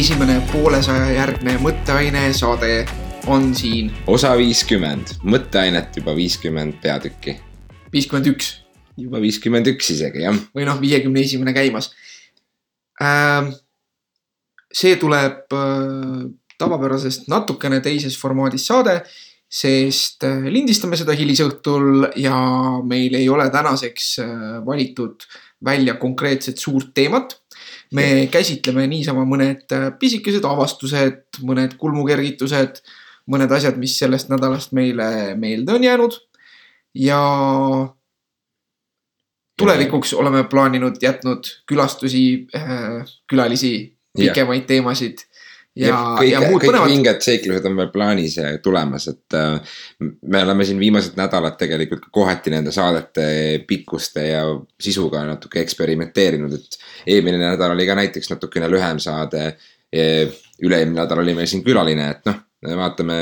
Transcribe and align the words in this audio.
esimene 0.00 0.38
poolesaja 0.48 1.10
järgne 1.12 1.58
mõtteaine 1.60 2.22
saade 2.32 2.86
on 3.28 3.50
siin. 3.56 3.90
osa 4.08 4.30
viiskümmend, 4.38 5.10
mõtteainet 5.28 5.98
juba 5.98 6.14
viiskümmend 6.16 6.78
peatükki. 6.80 7.34
viiskümmend 7.92 8.30
üks. 8.30 8.48
juba 8.96 9.20
viiskümmend 9.20 9.68
üks 9.74 9.90
isegi, 9.92 10.22
jah. 10.24 10.38
või 10.56 10.64
noh, 10.64 10.78
viiekümne 10.80 11.20
esimene 11.20 11.52
käimas 11.52 11.90
äh,. 13.02 13.50
see 14.72 14.94
tuleb 15.02 15.52
äh, 15.58 16.24
tavapärasest 16.56 17.28
natukene 17.28 17.82
teises 17.84 18.16
formaadis 18.16 18.64
saade, 18.72 19.02
sest 19.52 20.24
äh, 20.24 20.48
lindistame 20.48 20.96
seda 20.96 21.12
hilisõhtul 21.18 22.08
ja 22.16 22.40
meil 22.88 23.20
ei 23.20 23.28
ole 23.28 23.50
tänaseks 23.52 24.08
äh, 24.24 24.32
valitud 24.64 25.28
välja 25.60 25.98
konkreetset 26.00 26.56
suurt 26.56 26.94
teemat 26.96 27.39
me 27.94 28.26
käsitleme 28.32 28.86
niisama 28.90 29.24
mõned 29.28 29.70
äh, 29.74 29.86
pisikesed 29.98 30.44
avastused, 30.46 31.22
mõned 31.46 31.76
kulmukergitused, 31.80 32.82
mõned 33.30 33.52
asjad, 33.54 33.78
mis 33.80 33.96
sellest 33.98 34.30
nädalast 34.30 34.74
meile 34.76 35.36
meelde 35.38 35.78
on 35.78 35.84
jäänud. 35.84 36.20
ja 36.94 37.20
tulevikuks 39.58 40.12
oleme 40.18 40.44
plaaninud 40.50 40.96
jätnud 41.02 41.46
külastusi 41.66 42.46
äh,, 42.56 43.04
külalisi, 43.30 43.96
pikemaid 44.18 44.66
teemasid 44.66 45.22
ja, 45.80 45.88
ja, 45.88 46.00
kõik, 46.18 46.30
ja 46.30 46.40
muud 46.44 46.62
kõik 46.62 46.72
põnevad. 46.72 46.92
vinged 46.92 47.24
seiklused 47.24 47.68
on 47.70 47.78
veel 47.80 47.90
plaanis 47.94 48.36
tulemas, 48.64 49.08
et 49.12 49.36
äh, 49.38 49.76
me 50.00 50.42
oleme 50.46 50.66
siin 50.68 50.80
viimased 50.82 51.18
nädalad 51.18 51.56
tegelikult 51.60 52.08
kohati 52.14 52.52
nende 52.54 52.74
saadete 52.74 53.26
pikkuste 53.68 54.26
ja 54.28 54.44
sisuga 54.80 55.24
natuke 55.28 55.62
eksperimenteerinud, 55.64 56.56
et 56.56 56.80
eelmine 57.16 57.40
nädal 57.42 57.74
oli 57.76 57.88
ka 57.88 57.98
näiteks 57.98 58.32
natukene 58.34 58.70
lühem 58.70 59.02
saade. 59.02 59.54
üle-eelmine 59.90 61.00
nädal 61.00 61.18
oli 61.18 61.32
meil 61.34 61.48
siin 61.50 61.64
külaline, 61.66 62.10
et 62.14 62.28
noh, 62.28 62.36
vaatame, 62.78 63.16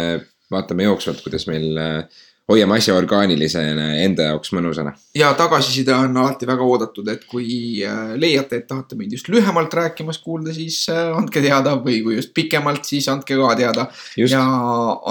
vaatame 0.53 0.85
jooksvalt, 0.85 1.23
kuidas 1.25 1.47
meil 1.49 1.79
äh, 1.81 2.19
hoiame 2.49 2.79
asja 2.79 2.95
orgaanilisena 2.97 3.89
ja 3.91 4.05
enda 4.07 4.29
jaoks 4.31 4.53
mõnusana. 4.57 4.95
ja 5.17 5.31
tagasiside 5.37 5.93
on 5.95 6.17
alati 6.17 6.49
väga 6.49 6.65
oodatud, 6.65 7.09
et 7.13 7.25
kui 7.29 7.83
äh, 7.85 8.15
leiate, 8.21 8.63
et 8.63 8.69
tahate 8.71 8.97
meid 8.97 9.13
just 9.13 9.29
lühemalt 9.33 9.75
rääkimas 9.75 10.21
kuulda, 10.25 10.55
siis 10.57 10.81
äh, 10.93 11.11
andke 11.17 11.43
teada 11.45 11.77
või 11.85 12.01
kui 12.05 12.17
just 12.17 12.33
pikemalt, 12.37 12.89
siis 12.89 13.09
andke 13.13 13.37
ka 13.39 13.53
teada. 13.59 13.89
ja 14.17 14.45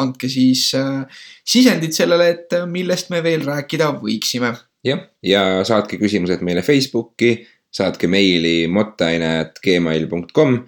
andke 0.01 0.29
siis 0.31 0.71
äh, 0.77 1.21
sisendit 1.45 1.93
sellele, 1.97 2.31
et 2.33 2.57
millest 2.69 3.13
me 3.13 3.21
veel 3.25 3.45
rääkida 3.45 3.91
võiksime. 4.01 4.55
jah, 4.87 5.05
ja 5.21 5.43
saatke 5.67 6.01
küsimused 6.01 6.41
meile 6.45 6.65
Facebooki, 6.65 7.37
saatke 7.73 8.09
meili 8.09 8.65
mottaine.gmail.com 8.71 10.59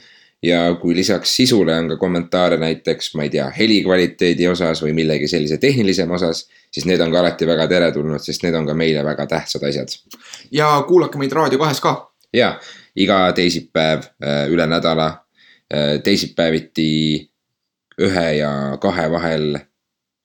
ja 0.44 0.76
kui 0.82 0.96
lisaks 0.96 1.36
sisule 1.36 1.76
on 1.76 1.90
ka 1.90 1.98
kommentaare 1.98 2.58
näiteks, 2.58 3.14
ma 3.16 3.26
ei 3.26 3.30
tea, 3.34 3.50
helikvaliteedi 3.58 4.48
osas 4.48 4.84
või 4.84 4.94
millegi 4.96 5.28
sellise 5.28 5.58
tehnilisema 5.58 6.16
osas, 6.16 6.46
siis 6.72 6.86
need 6.88 7.02
on 7.04 7.12
ka 7.12 7.20
alati 7.20 7.48
väga 7.48 7.68
teretulnud, 7.68 8.24
sest 8.24 8.46
need 8.46 8.56
on 8.56 8.68
ka 8.68 8.76
meile 8.78 9.04
väga 9.04 9.28
tähtsad 9.28 9.66
asjad. 9.68 9.96
ja 10.52 10.72
kuulake 10.88 11.20
meid 11.20 11.36
Raadio 11.36 11.60
kahes 11.60 11.82
ka. 11.84 11.96
ja, 12.34 12.54
iga 12.96 13.32
teisipäev 13.36 14.08
äh, 14.24 14.46
üle 14.52 14.68
nädala, 14.68 15.10
äh, 15.74 16.00
teisipäeviti 16.04 17.30
ühe 18.00 18.28
ja 18.38 18.78
kahe 18.82 19.12
vahel 19.12 19.58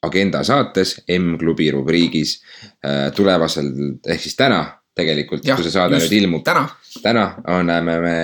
agenda 0.03 0.45
saates 0.45 1.01
M-klubi 1.09 1.71
rubriigis 1.71 2.39
äh, 2.85 3.11
tulevasel 3.17 3.71
ehk 4.07 4.21
siis 4.21 4.37
täna 4.37 4.63
tegelikult, 4.95 5.43
kui 5.43 5.67
see 5.67 5.75
saade 5.75 5.99
nüüd 5.99 6.13
ilmub. 6.21 6.45
täna. 6.47 6.69
Täna 7.03 7.25
oleme 7.49 7.95
me 8.01 8.17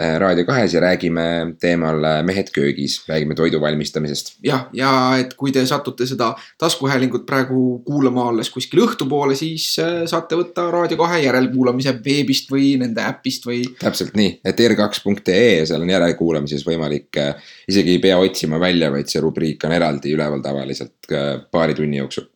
äh, 0.00 0.16
Raadio 0.20 0.44
kahes 0.44 0.74
ja 0.74 0.80
räägime 0.80 1.54
teemal 1.60 2.04
äh, 2.04 2.22
Mehed 2.26 2.50
köögis, 2.54 3.00
räägime 3.08 3.34
toidu 3.34 3.60
valmistamisest. 3.60 4.34
jah, 4.44 4.66
ja 4.72 4.90
et 5.20 5.34
kui 5.38 5.52
te 5.52 5.64
satute 5.66 6.06
seda 6.06 6.32
taskuhäälingut 6.58 7.26
praegu 7.26 7.80
kuulama 7.86 8.28
alles 8.28 8.50
kuskil 8.50 8.82
õhtupoole, 8.84 9.36
siis 9.38 9.66
äh, 9.82 10.02
saate 10.10 10.38
võtta 10.38 10.68
Raadio 10.72 10.98
kahe 11.00 11.22
järelkuulamise 11.24 11.96
veebist 12.04 12.50
või 12.52 12.74
nende 12.80 13.04
äpist 13.06 13.46
või. 13.48 13.62
täpselt 13.80 14.18
nii, 14.18 14.36
et 14.44 14.60
r2.ee, 14.66 15.64
seal 15.68 15.86
on 15.86 15.94
järelkuulamises 15.94 16.66
võimalik, 16.66 17.22
isegi 17.68 17.96
ei 17.96 18.02
pea 18.02 18.18
otsima 18.20 18.60
välja, 18.60 18.92
vaid 18.92 19.08
see 19.10 19.22
rubriik 19.24 19.64
on 19.68 19.76
eraldi 19.76 20.14
üleval 20.16 20.44
tavaliselt 20.44 21.10
paari 21.50 21.74
tunni 21.74 22.02
jooksul. 22.02 22.28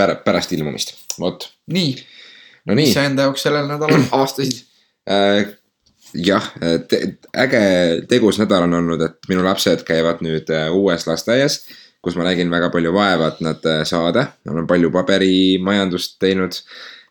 pärast 0.00 0.52
ilmumist, 0.52 0.94
vot. 1.18 1.50
nii 1.66 1.94
no,. 2.70 2.78
mis 2.78 2.94
sa 2.94 3.06
enda 3.08 3.28
jaoks 3.28 3.46
sellel 3.46 3.68
nädalal? 3.70 4.06
Avastasid 4.16 4.62
äh,? 5.10 5.56
jah, 6.14 6.46
äge 7.38 7.60
tegus 8.10 8.40
nädal 8.40 8.66
on 8.66 8.78
olnud, 8.80 9.02
et 9.04 9.28
minu 9.30 9.44
lapsed 9.46 9.84
käivad 9.86 10.22
nüüd 10.24 10.50
äh, 10.54 10.70
uues 10.74 11.06
lasteaias, 11.06 11.60
kus 12.02 12.16
ma 12.18 12.26
nägin 12.26 12.50
väga 12.50 12.70
palju 12.72 12.92
vaeva, 12.94 13.30
et 13.30 13.42
nad 13.44 13.68
äh, 13.68 13.82
saada, 13.88 14.30
nad 14.48 14.62
on 14.62 14.66
palju 14.70 14.90
paberimajandust 14.94 16.18
teinud. 16.22 16.58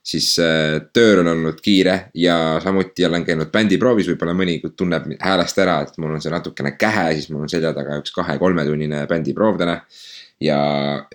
Siis 0.09 0.29
äh, 0.41 0.79
tööl 0.95 1.19
on 1.21 1.27
olnud 1.27 1.57
kiire 1.61 2.09
ja 2.17 2.57
samuti 2.63 3.05
olen 3.05 3.25
käinud 3.27 3.51
bändiproovis, 3.53 4.07
võib-olla 4.09 4.33
mõni 4.33 4.55
tunneb 4.79 5.09
häälest 5.21 5.59
ära, 5.61 5.81
et 5.85 5.99
mul 5.99 6.15
on 6.15 6.23
see 6.23 6.31
natukene 6.33 6.71
kähe, 6.79 7.11
siis 7.17 7.27
mul 7.29 7.43
on 7.45 7.51
selja 7.51 7.73
taga 7.75 7.99
üks 7.99 8.15
kahe-kolmetunnine 8.15 9.03
bändiproov 9.11 9.59
täna 9.59 9.75
ja, 10.41 10.59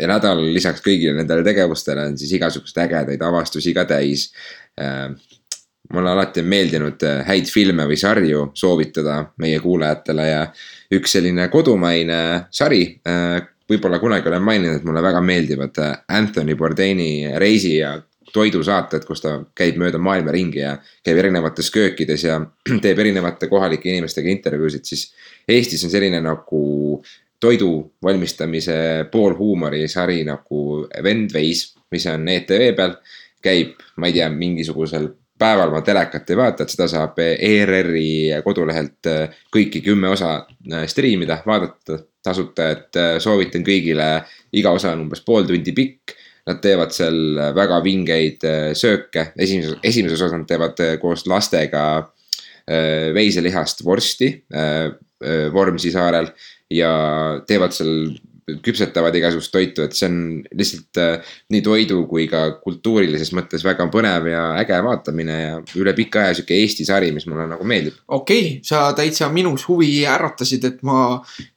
ja 0.01 0.09
nädal 0.09 0.43
lisaks 0.55 0.83
kõigile 0.85 1.17
nendele 1.19 1.45
tegevustele 1.47 2.09
on 2.11 2.19
siis 2.21 2.35
igasuguseid 2.39 2.85
ägedaid 2.87 3.25
avastusi 3.25 3.75
ka 3.77 3.87
täis 3.89 4.31
äh,. 4.81 5.11
mulle 5.93 6.11
alati 6.11 6.41
on 6.41 6.49
meeldinud 6.49 7.03
äh, 7.05 7.25
häid 7.29 7.49
filme 7.53 7.87
või 7.89 7.97
sarju 8.01 8.51
soovitada 8.57 9.19
meie 9.39 9.61
kuulajatele 9.61 10.29
ja 10.29 10.47
üks 10.97 11.17
selline 11.17 11.49
kodumaine 11.49 12.21
sari 12.51 12.87
äh,. 13.09 13.43
võib-olla 13.71 13.99
kunagi 13.99 14.29
olen 14.29 14.43
maininud, 14.45 14.77
et 14.77 14.85
mulle 14.85 15.03
väga 15.03 15.21
meeldivad 15.25 15.79
äh, 15.81 15.95
Anthony 16.09 16.57
Bourdaini 16.57 17.39
reisi 17.41 17.79
ja 17.79 17.97
toidusaated, 18.35 19.05
kus 19.07 19.23
ta 19.23 19.37
käib 19.57 19.77
mööda 19.79 19.99
maailma 20.03 20.33
ringi 20.35 20.59
ja 20.59 20.75
käib 21.07 21.21
erinevates 21.23 21.71
köökides 21.71 22.25
ja 22.27 22.41
teeb 22.85 22.99
erinevate 22.99 23.49
kohalike 23.49 23.93
inimestega 23.93 24.33
intervjuusid, 24.33 24.85
siis 24.85 25.13
Eestis 25.49 25.85
on 25.85 25.93
selline 25.93 26.21
nagu 26.25 26.65
toidu 27.41 27.95
valmistamise 28.03 29.07
poolhuumorisari 29.13 30.23
nagu 30.25 30.87
Vend 31.03 31.33
veis, 31.35 31.75
mis 31.91 32.07
on 32.07 32.29
ETV 32.29 32.73
peal. 32.77 32.97
käib, 33.45 33.75
ma 34.01 34.09
ei 34.09 34.15
tea, 34.17 34.31
mingisugusel 34.33 35.11
päeval 35.39 35.73
ma 35.73 35.83
telekat 35.85 36.31
ei 36.31 36.39
vaata, 36.39 36.65
et 36.65 36.73
seda 36.73 36.87
saab 36.91 37.19
ERR-i 37.25 38.41
kodulehelt 38.45 39.11
äh, 39.11 39.39
kõiki 39.55 39.83
kümme 39.85 40.13
osa 40.15 40.37
äh, 40.45 40.87
striimida, 40.91 41.41
vaadata 41.47 41.99
tasuta, 42.25 42.69
et 42.73 43.01
äh, 43.01 43.17
soovitan 43.23 43.65
kõigile. 43.67 44.09
iga 44.55 44.71
osa 44.71 44.93
on 44.95 45.05
umbes 45.07 45.25
pool 45.27 45.47
tundi 45.49 45.75
pikk. 45.75 46.15
Nad 46.45 46.59
teevad 46.61 46.93
seal 46.93 47.39
väga 47.57 47.79
vingeid 47.81 48.43
sööke, 48.77 49.31
esimeses, 49.41 49.79
esimeses 49.83 50.21
osas 50.21 50.35
nad 50.37 50.45
teevad 50.45 50.83
koos 51.01 51.23
lastega 51.25 51.85
veiselihast 53.17 53.81
vorsti 53.85 54.29
Vormsi 55.53 55.93
saarel 55.95 56.29
ja 56.75 56.95
teevad 57.47 57.77
seal 57.77 58.15
küpsetavad 58.45 59.15
igasugust 59.17 59.53
toitu, 59.55 59.85
et 59.87 59.97
see 59.97 60.09
on 60.11 60.17
lihtsalt 60.57 61.01
äh, 61.01 61.37
nii 61.53 61.63
toidu 61.65 62.03
kui 62.09 62.27
ka 62.29 62.43
kultuurilises 62.61 63.33
mõttes 63.37 63.65
väga 63.65 63.87
põnev 63.93 64.29
ja 64.29 64.43
äge 64.61 64.81
vaatamine 64.85 65.37
ja 65.39 65.55
üle 65.81 65.95
pika 65.97 66.27
aja 66.27 66.35
sihuke 66.37 66.59
Eesti 66.59 66.85
sari, 66.85 67.09
mis 67.17 67.25
mulle 67.31 67.47
nagu 67.49 67.65
meeldib. 67.69 67.97
okei 68.05 68.43
okay,, 68.45 68.59
sa 68.67 68.91
täitsa 68.97 69.31
minus 69.33 69.65
huvi 69.69 69.89
äratasid, 70.09 70.67
et 70.69 70.83
ma 70.85 71.07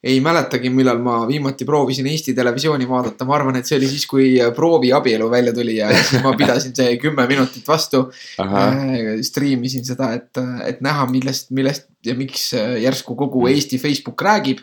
ei 0.02 0.22
mäletagi, 0.24 0.72
millal 0.72 1.02
ma 1.04 1.20
viimati 1.28 1.68
proovisin 1.68 2.08
Eesti 2.08 2.32
televisiooni 2.38 2.88
vaadata, 2.88 3.28
ma 3.28 3.36
arvan, 3.36 3.60
et 3.60 3.68
see 3.68 3.76
oli 3.80 3.92
siis, 3.92 4.08
kui 4.08 4.30
Proovi 4.56 4.92
abielu 4.96 5.28
välja 5.30 5.52
tuli 5.52 5.76
ja 5.76 5.90
siis 5.92 6.24
ma 6.24 6.32
pidasin 6.38 6.72
see 6.76 6.96
kümme 7.02 7.26
minutit 7.28 7.68
vastu. 7.68 8.06
Äh, 8.40 9.20
striimisin 9.26 9.84
seda, 9.84 10.14
et, 10.16 10.40
et 10.64 10.80
näha, 10.84 11.04
millest, 11.12 11.52
millest 11.52 11.90
ja 12.06 12.14
miks 12.18 12.52
järsku 12.54 13.16
kogu 13.18 13.42
mm. 13.44 13.54
Eesti 13.54 13.78
Facebook 13.82 14.22
räägib 14.22 14.62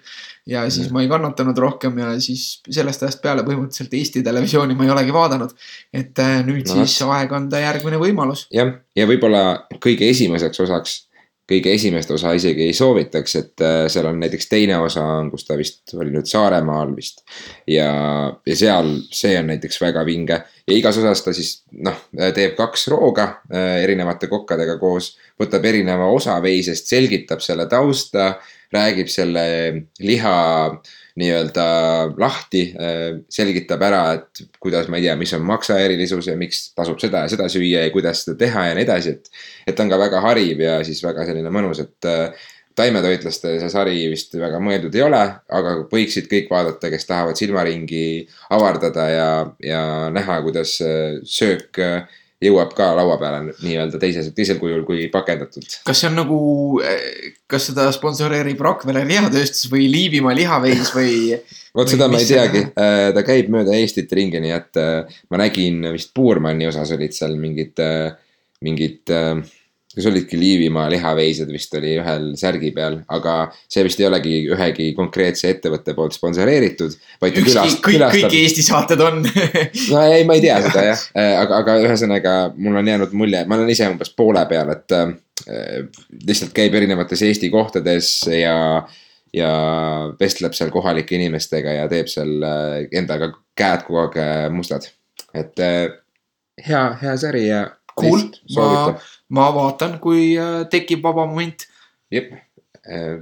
ja 0.50 0.66
siis 0.70 0.92
ma 0.94 1.02
ei 1.02 1.10
kannatanud 1.10 1.58
rohkem 1.58 1.98
ja 2.00 2.12
siis 2.22 2.62
sellest 2.70 3.04
ajast 3.04 3.22
peale 3.24 3.44
põhimõtteliselt 3.48 3.94
Eesti 3.98 4.24
Televisiooni 4.26 4.78
ma 4.78 4.86
ei 4.86 4.94
olegi 4.94 5.16
vaadanud. 5.16 5.56
et 5.94 6.22
äh, 6.22 6.38
nüüd 6.46 6.70
no, 6.70 6.78
siis 6.86 7.02
aeg 7.02 7.34
anda 7.34 7.62
järgmine 7.64 8.00
võimalus. 8.02 8.46
jah, 8.54 8.76
ja 8.96 9.08
võib-olla 9.10 9.44
kõige 9.84 10.10
esimeseks 10.12 10.62
osaks, 10.68 10.96
kõige 11.50 11.74
esimest 11.78 12.12
osa 12.12 12.34
isegi 12.38 12.66
ei 12.66 12.74
soovitaks, 12.74 13.36
et 13.40 13.64
äh, 13.64 13.78
seal 13.92 14.10
on 14.10 14.20
näiteks 14.22 14.50
teine 14.50 14.80
osa 14.82 15.04
on, 15.20 15.30
kus 15.34 15.46
ta 15.48 15.58
vist 15.60 15.94
oli 15.98 16.14
nüüd 16.14 16.30
Saaremaal 16.30 16.96
vist. 16.96 17.24
ja, 17.68 17.90
ja 18.46 18.58
seal, 18.58 18.92
see 19.14 19.36
on 19.40 19.52
näiteks 19.54 19.82
väga 19.82 20.06
vinge 20.08 20.42
ja 20.42 20.74
igas 20.78 20.98
osas 21.02 21.22
ta 21.26 21.34
siis 21.38 21.54
noh, 21.86 22.08
teeb 22.34 22.58
kaks 22.58 22.88
rooga 22.94 23.28
äh, 23.54 23.84
erinevate 23.84 24.30
kokkadega 24.32 24.80
koos, 24.82 25.14
võtab 25.42 25.66
erineva 25.70 26.10
osa 26.12 26.40
veisest, 26.44 26.90
selgitab 26.90 27.44
selle 27.46 27.70
tausta 27.70 28.36
räägib 28.74 29.10
selle 29.12 29.46
liha 30.02 30.38
nii-öelda 31.16 31.66
lahti, 32.20 32.66
selgitab 33.32 33.84
ära, 33.88 34.02
et 34.18 34.42
kuidas, 34.60 34.90
ma 34.92 35.00
ei 35.00 35.06
tea, 35.06 35.14
mis 35.16 35.32
on 35.38 35.46
maksa 35.48 35.78
erilisus 35.80 36.28
ja 36.28 36.36
miks 36.36 36.74
tasub 36.76 37.00
seda 37.00 37.24
ja 37.24 37.32
seda 37.32 37.48
süüa 37.52 37.86
ja 37.86 37.94
kuidas 37.94 38.26
seda 38.26 38.36
teha 38.42 38.66
ja 38.68 38.74
nii 38.76 38.84
edasi, 38.84 39.16
et. 39.16 39.32
et 39.64 39.78
ta 39.78 39.86
on 39.86 39.94
ka 39.94 40.02
väga 40.02 40.20
hariv 40.26 40.60
ja 40.66 40.76
siis 40.84 41.00
väga 41.06 41.24
selline 41.30 41.54
mõnus, 41.56 41.80
et 41.86 42.10
taimetoitlaste 42.76 43.56
see 43.62 43.72
sari 43.72 43.96
vist 44.12 44.36
väga 44.40 44.60
mõeldud 44.64 44.96
ei 44.98 45.04
ole, 45.06 45.22
aga 45.60 45.76
võiksid 45.92 46.28
kõik 46.32 46.52
vaadata, 46.52 46.92
kes 46.92 47.08
tahavad 47.08 47.40
silmaringi 47.40 48.26
avardada 48.56 49.08
ja, 49.12 49.30
ja 49.64 49.82
näha, 50.14 50.42
kuidas 50.46 50.78
äh, 50.84 51.20
söök 51.24 51.80
äh, 51.84 52.04
jõuab 52.44 52.74
ka 52.76 52.90
laua 52.98 53.16
peale 53.20 53.54
nii-öelda 53.64 54.00
teises, 54.02 54.28
teisel 54.36 54.60
kujul 54.60 54.84
kui 54.88 55.08
pakendatud. 55.12 55.66
kas 55.88 56.02
see 56.02 56.10
on 56.10 56.18
nagu, 56.20 56.40
kas 57.52 57.70
seda 57.72 57.88
sponsoreerib 57.96 58.62
Rakvere 58.66 59.06
lihatööstus 59.08 59.70
või 59.72 59.88
Liivimaa 59.92 60.36
lihaveis 60.36 60.92
või? 60.96 61.38
vot 61.78 61.92
seda 61.92 62.10
ma 62.12 62.20
ei 62.20 62.28
teagi, 62.28 62.66
ta 62.76 63.26
käib 63.28 63.52
mööda 63.54 63.76
Eestit 63.80 64.12
ringi, 64.16 64.42
nii 64.44 64.56
et 64.56 64.82
äh, 64.82 65.20
ma 65.32 65.42
nägin 65.46 65.92
vist 65.96 66.12
Puurmanni 66.16 66.68
osas 66.68 66.92
olid 66.96 67.16
seal 67.16 67.38
mingid, 67.40 67.80
mingid, 68.66 69.16
kas 69.96 70.08
olidki 70.10 70.40
Liivimaa 70.40 70.90
lihaveised 70.92 71.52
vist 71.52 71.74
oli 71.80 71.96
ühel 72.02 72.32
särgi 72.40 72.72
peal, 72.76 73.00
aga 73.16 73.36
see 73.72 73.86
vist 73.88 74.02
ei 74.02 74.10
olegi 74.10 74.38
ühegi 74.52 74.90
konkreetse 74.98 75.50
ettevõtte 75.54 75.96
poolt 75.98 76.18
sponsoreeritud, 76.18 76.96
ükski, 76.96 77.44
kõik, 77.46 77.78
kõik 77.80 78.00
külastab. 78.00 78.38
Eesti 78.42 78.66
saated 78.66 79.06
on 79.06 79.22
no 79.92 80.04
ei, 80.04 80.26
ma 80.28 80.38
ei 80.38 80.44
tea 80.44 80.60
seda 80.68 80.86
jah, 80.90 81.06
aga, 81.16 81.62
aga 81.64 81.78
ühesõnaga 81.88 82.36
mul 82.56 82.82
on 82.82 82.92
jäänud 82.92 83.16
mulje, 83.18 83.46
ma 83.48 83.60
olen 83.60 83.72
ise 83.72 83.88
umbes 83.92 84.12
poole 84.16 84.44
peal, 84.52 84.74
et 84.76 84.96
äh, 84.96 85.16
lihtsalt 86.28 86.54
käib 86.56 86.76
erinevates 86.76 87.22
Eesti 87.26 87.50
kohtades 87.54 88.12
ja, 88.32 88.86
ja 89.36 89.52
vestleb 90.20 90.56
seal 90.58 90.72
kohalike 90.74 91.18
inimestega 91.18 91.80
ja 91.80 91.88
teeb 91.92 92.10
seal 92.12 92.38
äh, 92.44 92.78
endaga 92.96 93.32
käed 93.58 93.86
kogu 93.88 94.04
aeg 94.06 94.20
äh, 94.22 94.48
mustad. 94.54 94.88
et 95.34 95.60
äh, 95.60 95.88
hea, 96.68 96.86
hea 97.02 97.18
sari 97.18 97.48
ja. 97.48 97.66
Cool. 97.96 98.26
ma, 98.58 98.96
ma 99.32 99.52
vaatan, 99.56 100.00
kui 100.04 100.34
äh, 100.36 100.66
tekib 100.72 101.04
vaba 101.06 101.26
moment. 101.30 101.68
jep 102.12 102.34
äh,. 102.86 103.22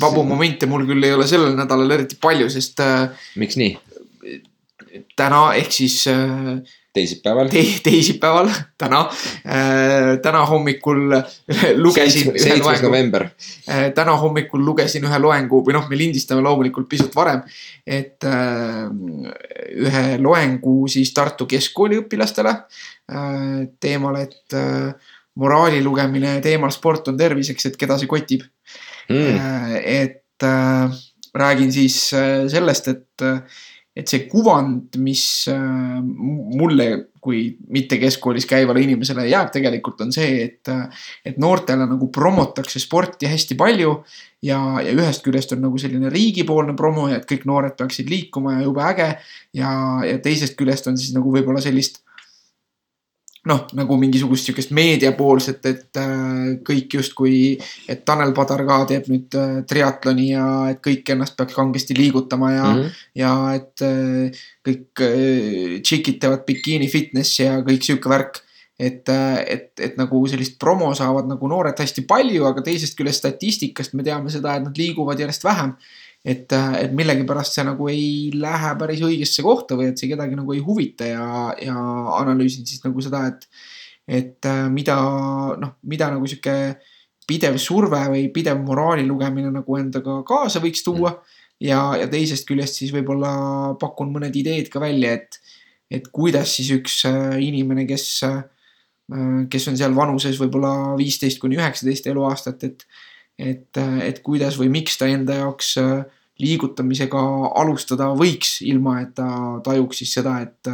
vabu 0.00 0.24
momente 0.26 0.66
mul 0.66 0.86
küll 0.88 1.04
ei 1.06 1.12
ole 1.14 1.26
sellel 1.30 1.54
nädalal 1.54 1.92
eriti 1.94 2.16
palju, 2.20 2.48
sest 2.50 2.80
äh, 2.82 3.12
miks 3.38 3.58
nii? 3.60 3.76
täna 5.18 5.42
ehk 5.58 5.70
siis 5.74 6.00
äh, 6.10 6.56
teisipäeval. 6.94 7.50
te 7.52 7.62
teisipäeval, 7.84 8.50
täna 8.78 9.00
äh,, 9.44 10.14
täna 10.22 10.44
hommikul 10.46 11.16
lugesin 11.84 12.32
seitsmes 12.38 12.82
november. 12.82 13.28
täna 13.94 14.16
hommikul 14.20 14.64
lugesin 14.64 15.04
ühe 15.08 15.18
loengu 15.20 15.62
või 15.66 15.76
noh, 15.76 15.88
me 15.90 15.98
lindistame 15.98 16.44
loomulikult 16.44 16.88
pisut 16.88 17.14
varem. 17.16 17.42
et 17.86 18.24
äh, 18.24 18.88
ühe 19.74 20.06
loengu 20.22 20.76
siis 20.88 21.12
Tartu 21.14 21.46
Keskkooli 21.50 22.00
õpilastele 22.04 22.54
äh, 22.54 23.68
teemal, 23.80 24.22
et 24.22 24.56
äh, 24.56 25.12
moraali 25.34 25.82
lugemine 25.82 26.38
teemal 26.40 26.70
sport 26.70 27.10
on 27.10 27.18
terviseks, 27.18 27.72
et 27.72 27.80
keda 27.80 27.98
see 27.98 28.10
kotib 28.10 28.46
Mm. 29.08 29.16
mm.. 29.16 29.76
et 29.84 30.42
äh, 30.42 30.90
räägin 31.34 31.72
siis 31.72 32.12
äh, 32.12 32.48
sellest, 32.48 32.88
et, 32.88 33.22
et 33.94 34.10
see 34.10 34.24
kuvand, 34.26 34.96
mis 34.98 35.24
äh, 35.52 35.98
mulle 36.02 36.88
kui 37.24 37.44
mitte 37.72 37.96
keskkoolis 38.02 38.44
käivale 38.48 38.82
inimesele 38.84 39.24
jääb 39.30 39.48
tegelikult 39.54 40.02
on 40.04 40.12
see, 40.12 40.44
et, 40.44 40.70
et 41.24 41.38
noortele 41.40 41.86
nagu 41.88 42.10
promotakse 42.12 42.82
sporti 42.82 43.30
hästi 43.30 43.56
palju 43.56 43.94
ja, 44.44 44.58
ja 44.84 44.92
ühest 44.92 45.24
küljest 45.24 45.54
on 45.56 45.64
nagu 45.64 45.80
selline 45.80 46.12
riigipoolne 46.12 46.76
promo 46.76 47.06
ja 47.08 47.20
et 47.20 47.28
kõik 47.30 47.46
noored 47.48 47.78
peaksid 47.78 48.12
liikuma 48.12 48.58
ja 48.58 48.66
jube 48.66 48.84
äge 48.84 49.08
ja, 49.56 49.70
ja 50.04 50.18
teisest 50.24 50.58
küljest 50.58 50.90
on 50.90 51.00
siis 51.00 51.14
nagu 51.16 51.32
võib-olla 51.32 51.64
sellist 51.64 52.02
noh, 53.48 53.64
nagu 53.76 53.96
mingisugust 54.00 54.48
sihukest 54.48 54.72
meediapoolset, 54.76 55.66
et 55.68 56.00
äh, 56.00 56.54
kõik 56.64 56.96
justkui, 56.98 57.36
et 57.90 58.04
Tanel 58.08 58.32
Padar 58.36 58.64
ka 58.68 58.78
teeb 58.88 59.10
nüüd 59.12 59.36
äh, 59.36 59.58
triatloni 59.68 60.30
ja 60.30 60.46
et 60.72 60.80
kõik 60.84 61.12
ennast 61.12 61.36
peaks 61.36 61.56
kangesti 61.56 61.96
liigutama 61.98 62.52
ja 62.54 62.64
mm, 62.70 62.80
-hmm. 62.80 63.02
ja 63.20 63.34
et 63.58 63.84
äh, 63.84 64.40
kõik 64.64 65.04
äh, 65.04 65.76
tšikid 65.82 66.20
teevad 66.22 66.46
bikiini 66.48 66.88
fitnessi 66.88 67.44
ja 67.44 67.60
kõik 67.60 67.84
sihuke 67.84 68.08
värk. 68.08 68.40
et, 68.78 69.08
et, 69.46 69.70
et 69.78 69.96
nagu 69.96 70.26
sellist 70.26 70.58
promo 70.58 70.88
saavad 70.98 71.28
nagu 71.30 71.48
noored 71.48 71.78
hästi 71.78 72.02
palju, 72.10 72.42
aga 72.44 72.62
teisest 72.62 72.96
küljest 72.98 73.22
statistikast 73.22 73.94
me 73.94 74.02
teame 74.02 74.30
seda, 74.30 74.56
et 74.56 74.64
nad 74.64 74.76
liiguvad 74.76 75.20
järjest 75.20 75.44
vähem. 75.44 75.76
et, 76.24 76.48
et 76.56 76.92
millegipärast 76.96 77.58
see 77.58 77.66
nagu 77.66 77.88
ei 77.92 78.32
lähe 78.32 78.72
päris 78.80 79.02
õigesse 79.04 79.44
kohta 79.44 79.76
või 79.76 79.90
et 79.90 80.00
see 80.00 80.08
kedagi 80.08 80.38
nagu 80.38 80.56
ei 80.56 80.62
huvita 80.64 81.08
ja, 81.10 81.26
ja 81.60 81.76
analüüsin 82.16 82.64
siis 82.64 82.80
nagu 82.86 83.04
seda, 83.04 83.26
et, 83.28 83.44
et 84.08 84.48
äh, 84.48 84.64
mida 84.72 84.96
noh, 85.60 85.76
mida 85.84 86.08
nagu 86.14 86.28
sihuke 86.30 86.56
pidev 87.28 87.58
surve 87.60 88.00
või 88.12 88.26
pidev 88.32 88.60
moraali 88.64 89.04
lugemine 89.08 89.52
nagu 89.52 89.78
endaga 89.80 90.22
kaasa 90.28 90.64
võiks 90.64 90.84
tuua. 90.84 91.18
Ja, 91.62 91.94
ja 91.96 92.08
teisest 92.10 92.44
küljest 92.48 92.80
siis 92.80 92.90
võib-olla 92.92 93.30
pakun 93.80 94.10
mõned 94.12 94.34
ideed 94.36 94.66
ka 94.72 94.80
välja, 94.82 95.12
et, 95.14 95.38
et 95.88 96.08
kuidas 96.12 96.56
siis 96.56 96.72
üks 96.74 96.98
äh, 97.08 97.36
inimene, 97.40 97.86
kes, 97.88 98.08
kes 99.52 99.68
on 99.70 99.78
seal 99.78 99.94
vanuses 99.96 100.40
võib-olla 100.40 100.96
viisteist 100.98 101.38
kuni 101.40 101.56
üheksateist 101.60 102.10
eluaastat, 102.10 102.66
et, 102.66 102.82
et, 103.38 103.70
et 103.78 104.20
kuidas 104.24 104.58
või 104.60 104.70
miks 104.72 104.98
ta 105.00 105.08
enda 105.10 105.40
jaoks 105.42 105.74
äh, 105.82 106.04
liigutamisega 106.42 107.20
alustada 107.60 108.08
võiks, 108.18 108.56
ilma 108.66 108.96
et 109.04 109.12
ta 109.14 109.28
tajuks 109.64 110.00
siis 110.02 110.14
seda, 110.16 110.40
et, 110.42 110.70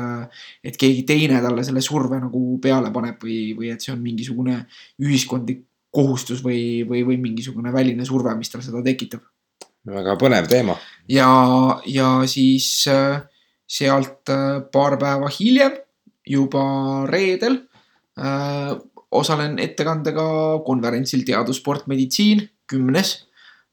et 0.65 0.77
keegi 0.81 1.03
teine 1.09 1.43
talle 1.45 1.65
selle 1.67 1.83
surve 1.85 2.17
nagu 2.23 2.57
peale 2.65 2.89
paneb 2.95 3.21
või, 3.21 3.53
või 3.59 3.69
et 3.75 3.85
see 3.85 3.93
on 3.93 4.01
mingisugune 4.01 4.57
ühiskondlik 5.05 5.67
kohustus 5.93 6.41
või, 6.45 6.87
või, 6.89 7.03
või 7.05 7.19
mingisugune 7.21 7.75
väline 7.75 8.07
surve, 8.09 8.33
mis 8.39 8.49
tal 8.53 8.65
seda 8.65 8.81
tekitab 8.87 9.27
väga 9.89 10.17
põnev 10.21 10.49
teema. 10.51 10.77
ja, 11.09 11.31
ja 11.87 12.09
siis 12.29 12.69
äh, 12.91 13.23
sealt 13.69 14.29
äh, 14.33 14.61
paar 14.73 14.99
päeva 15.01 15.31
hiljem, 15.33 15.79
juba 16.27 16.63
reedel 17.11 17.63
äh, 18.21 18.77
osalen 19.11 19.59
ettekandega 19.59 20.25
konverentsil 20.67 21.25
Teadussport 21.27 21.89
meditsiin 21.91 22.45
kümnes, 22.71 23.15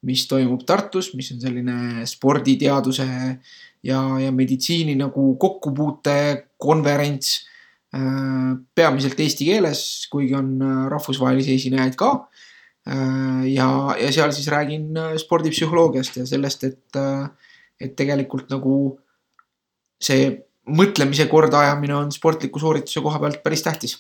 mis 0.08 0.26
toimub 0.30 0.66
Tartus, 0.68 1.12
mis 1.18 1.32
on 1.34 1.42
selline 1.42 2.06
sporditeaduse 2.08 3.08
ja, 3.08 4.02
ja 4.22 4.32
meditsiini 4.34 4.96
nagu 5.00 5.30
kokkupuute 5.42 6.18
konverents 6.58 7.38
äh,. 7.96 8.58
peamiselt 8.76 9.20
eesti 9.20 9.48
keeles, 9.48 9.82
kuigi 10.12 10.36
on 10.38 10.58
äh, 10.62 10.84
rahvusvahelisi 10.92 11.56
esinejaid 11.56 11.96
ka 12.00 12.12
äh, 12.90 13.48
ja, 13.54 13.70
ja 14.02 14.12
seal 14.14 14.34
siis 14.36 14.50
räägin 14.54 14.92
spordipsühholoogiast 15.24 16.20
ja 16.22 16.26
sellest, 16.30 16.68
et, 16.68 17.02
et 17.82 17.96
tegelikult 17.98 18.52
nagu 18.54 18.76
see 20.04 20.30
mõtlemise 20.68 21.28
kordaajamine 21.32 21.96
on 21.96 22.12
sportliku 22.12 22.60
soorituse 22.62 23.02
koha 23.04 23.22
pealt 23.24 23.42
päris 23.44 23.64
tähtis. 23.64 23.98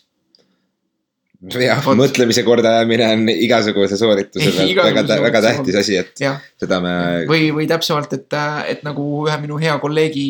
jah, 1.61 1.81
mõtlemise 1.97 2.43
kordaajamine 2.45 3.07
on 3.13 3.31
igasuguse 3.31 3.97
soorituse 3.99 4.51
pealt 4.51 4.79
väga, 4.81 5.17
väga 5.21 5.41
tähtis 5.45 5.79
asi, 5.83 5.97
et 6.01 6.21
jah, 6.21 6.39
seda 6.59 6.79
me. 6.83 6.93
või, 7.29 7.49
või 7.53 7.67
täpsemalt, 7.69 8.15
et, 8.17 8.37
et 8.73 8.85
nagu 8.87 9.05
ühe 9.27 9.35
minu 9.43 9.59
hea 9.61 9.75
kolleegi 9.81 10.25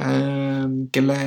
äh, 0.00 0.66
kelle, 0.92 1.18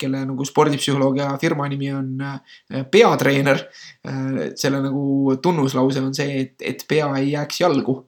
kelle 0.00 0.22
nagu 0.30 0.46
spordipsühholoogia 0.48 1.30
firma 1.42 1.68
nimi 1.68 1.92
on 1.96 2.14
äh, 2.24 2.86
peatreener 2.90 3.60
äh,. 4.08 4.48
selle 4.56 4.80
nagu 4.84 5.36
tunnuslause 5.42 6.04
on 6.04 6.16
see, 6.16 6.46
et, 6.46 6.56
et 6.72 6.86
pea 6.88 7.10
ei 7.20 7.34
jääks 7.34 7.60
jalgu. 7.64 8.00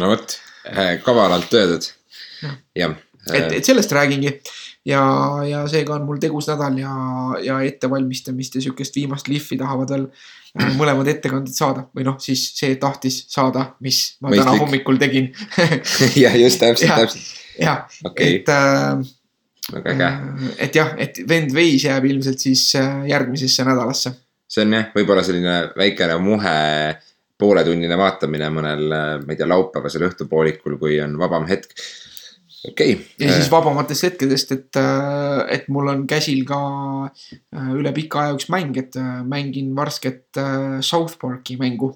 no 0.00 0.14
vot, 0.14 0.38
kavalalt 1.04 1.60
öeldud. 1.60 1.92
jah. 2.78 2.96
et, 3.34 3.52
et 3.60 3.64
sellest 3.68 3.92
räägingi 3.92 4.38
ja, 4.86 5.02
ja 5.44 5.62
seega 5.68 5.94
on 5.96 6.06
mul 6.08 6.20
tegus 6.22 6.48
nädal 6.50 6.78
ja, 6.80 6.92
ja 7.44 7.60
ettevalmistamist 7.66 8.56
ja 8.56 8.64
sihukest 8.64 8.96
viimast 8.96 9.28
lihvi 9.28 9.58
tahavad 9.60 9.92
veel 9.92 10.06
äh, 10.08 10.70
mõlemad 10.78 11.10
ettekanded 11.12 11.54
saada 11.54 11.86
või 11.96 12.06
noh, 12.08 12.16
siis 12.22 12.46
see 12.56 12.76
tahtis 12.80 13.22
saada, 13.32 13.70
mis 13.84 14.16
ma 14.20 14.32
täna 14.32 14.46
Mõistlik. 14.46 14.64
hommikul 14.64 15.00
tegin 15.02 15.30
jah, 16.24 16.36
just 16.40 16.62
täpselt, 16.62 16.96
täpselt, 16.96 17.28
jah, 17.60 17.84
et 18.16 18.48
äh, 18.56 19.04
väga 19.74 19.94
äge. 19.94 20.10
et 20.66 20.80
jah, 20.80 20.96
et 20.98 21.22
vend 21.28 21.54
veis 21.54 21.84
jääb 21.84 22.08
ilmselt 22.08 22.42
siis 22.42 22.70
äh, 22.80 23.04
järgmisesse 23.12 23.68
nädalasse. 23.68 24.16
see 24.50 24.64
on 24.66 24.78
jah, 24.80 24.90
võib-olla 24.96 25.24
selline 25.26 25.62
väikene 25.76 26.16
muhe 26.24 26.58
pooletunnine 27.40 27.96
vaatamine 27.96 28.50
mõnel, 28.52 28.82
ma 29.24 29.32
ei 29.32 29.38
tea, 29.38 29.48
laupäevasel 29.48 30.02
õhtupoolikul, 30.10 30.74
kui 30.76 30.98
on 31.00 31.14
vabam 31.16 31.46
hetk. 31.48 31.72
Okei 32.68 32.94
ja 33.20 33.32
siis 33.32 33.50
vabamatest 33.52 34.04
hetkedest, 34.08 34.52
et, 34.52 34.78
et 35.48 35.68
mul 35.72 35.88
on 35.92 36.06
käsil 36.10 36.44
ka 36.48 36.60
äh, 37.08 37.72
üle 37.76 37.92
pika 37.96 38.24
aja 38.26 38.36
üks 38.36 38.50
mäng, 38.52 38.76
et 38.80 38.96
äh, 39.00 39.20
mängin 39.24 39.72
värsket 39.76 40.40
äh, 40.40 40.80
South 40.84 41.18
Parki 41.20 41.56
mängu. 41.60 41.94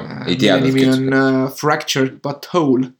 äh, 0.00 0.24
mille 0.28 0.60
nimi 0.60 0.88
on. 0.88 1.12
äh, 1.12 1.50
Fractured 1.56 2.20
But 2.22 2.48
Whole, 2.52 2.92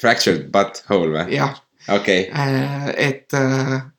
Fractured 0.00 0.50
butthole 0.54 1.12
või? 1.14 1.36
jah. 1.36 1.56
okei, 1.90 2.28
et, 2.98 3.34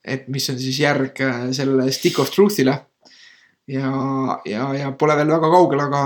et 0.03 0.27
mis 0.32 0.50
on 0.51 0.60
siis 0.60 0.79
järg 0.79 1.20
äh, 1.24 1.50
sellele 1.56 1.91
Stick 1.91 2.20
of 2.20 2.32
Truth'ile. 2.36 2.77
ja, 3.67 3.91
ja, 4.48 4.67
ja 4.75 4.91
pole 4.96 5.15
veel 5.20 5.32
väga 5.32 5.51
kaugel, 5.51 5.84
aga, 5.88 6.03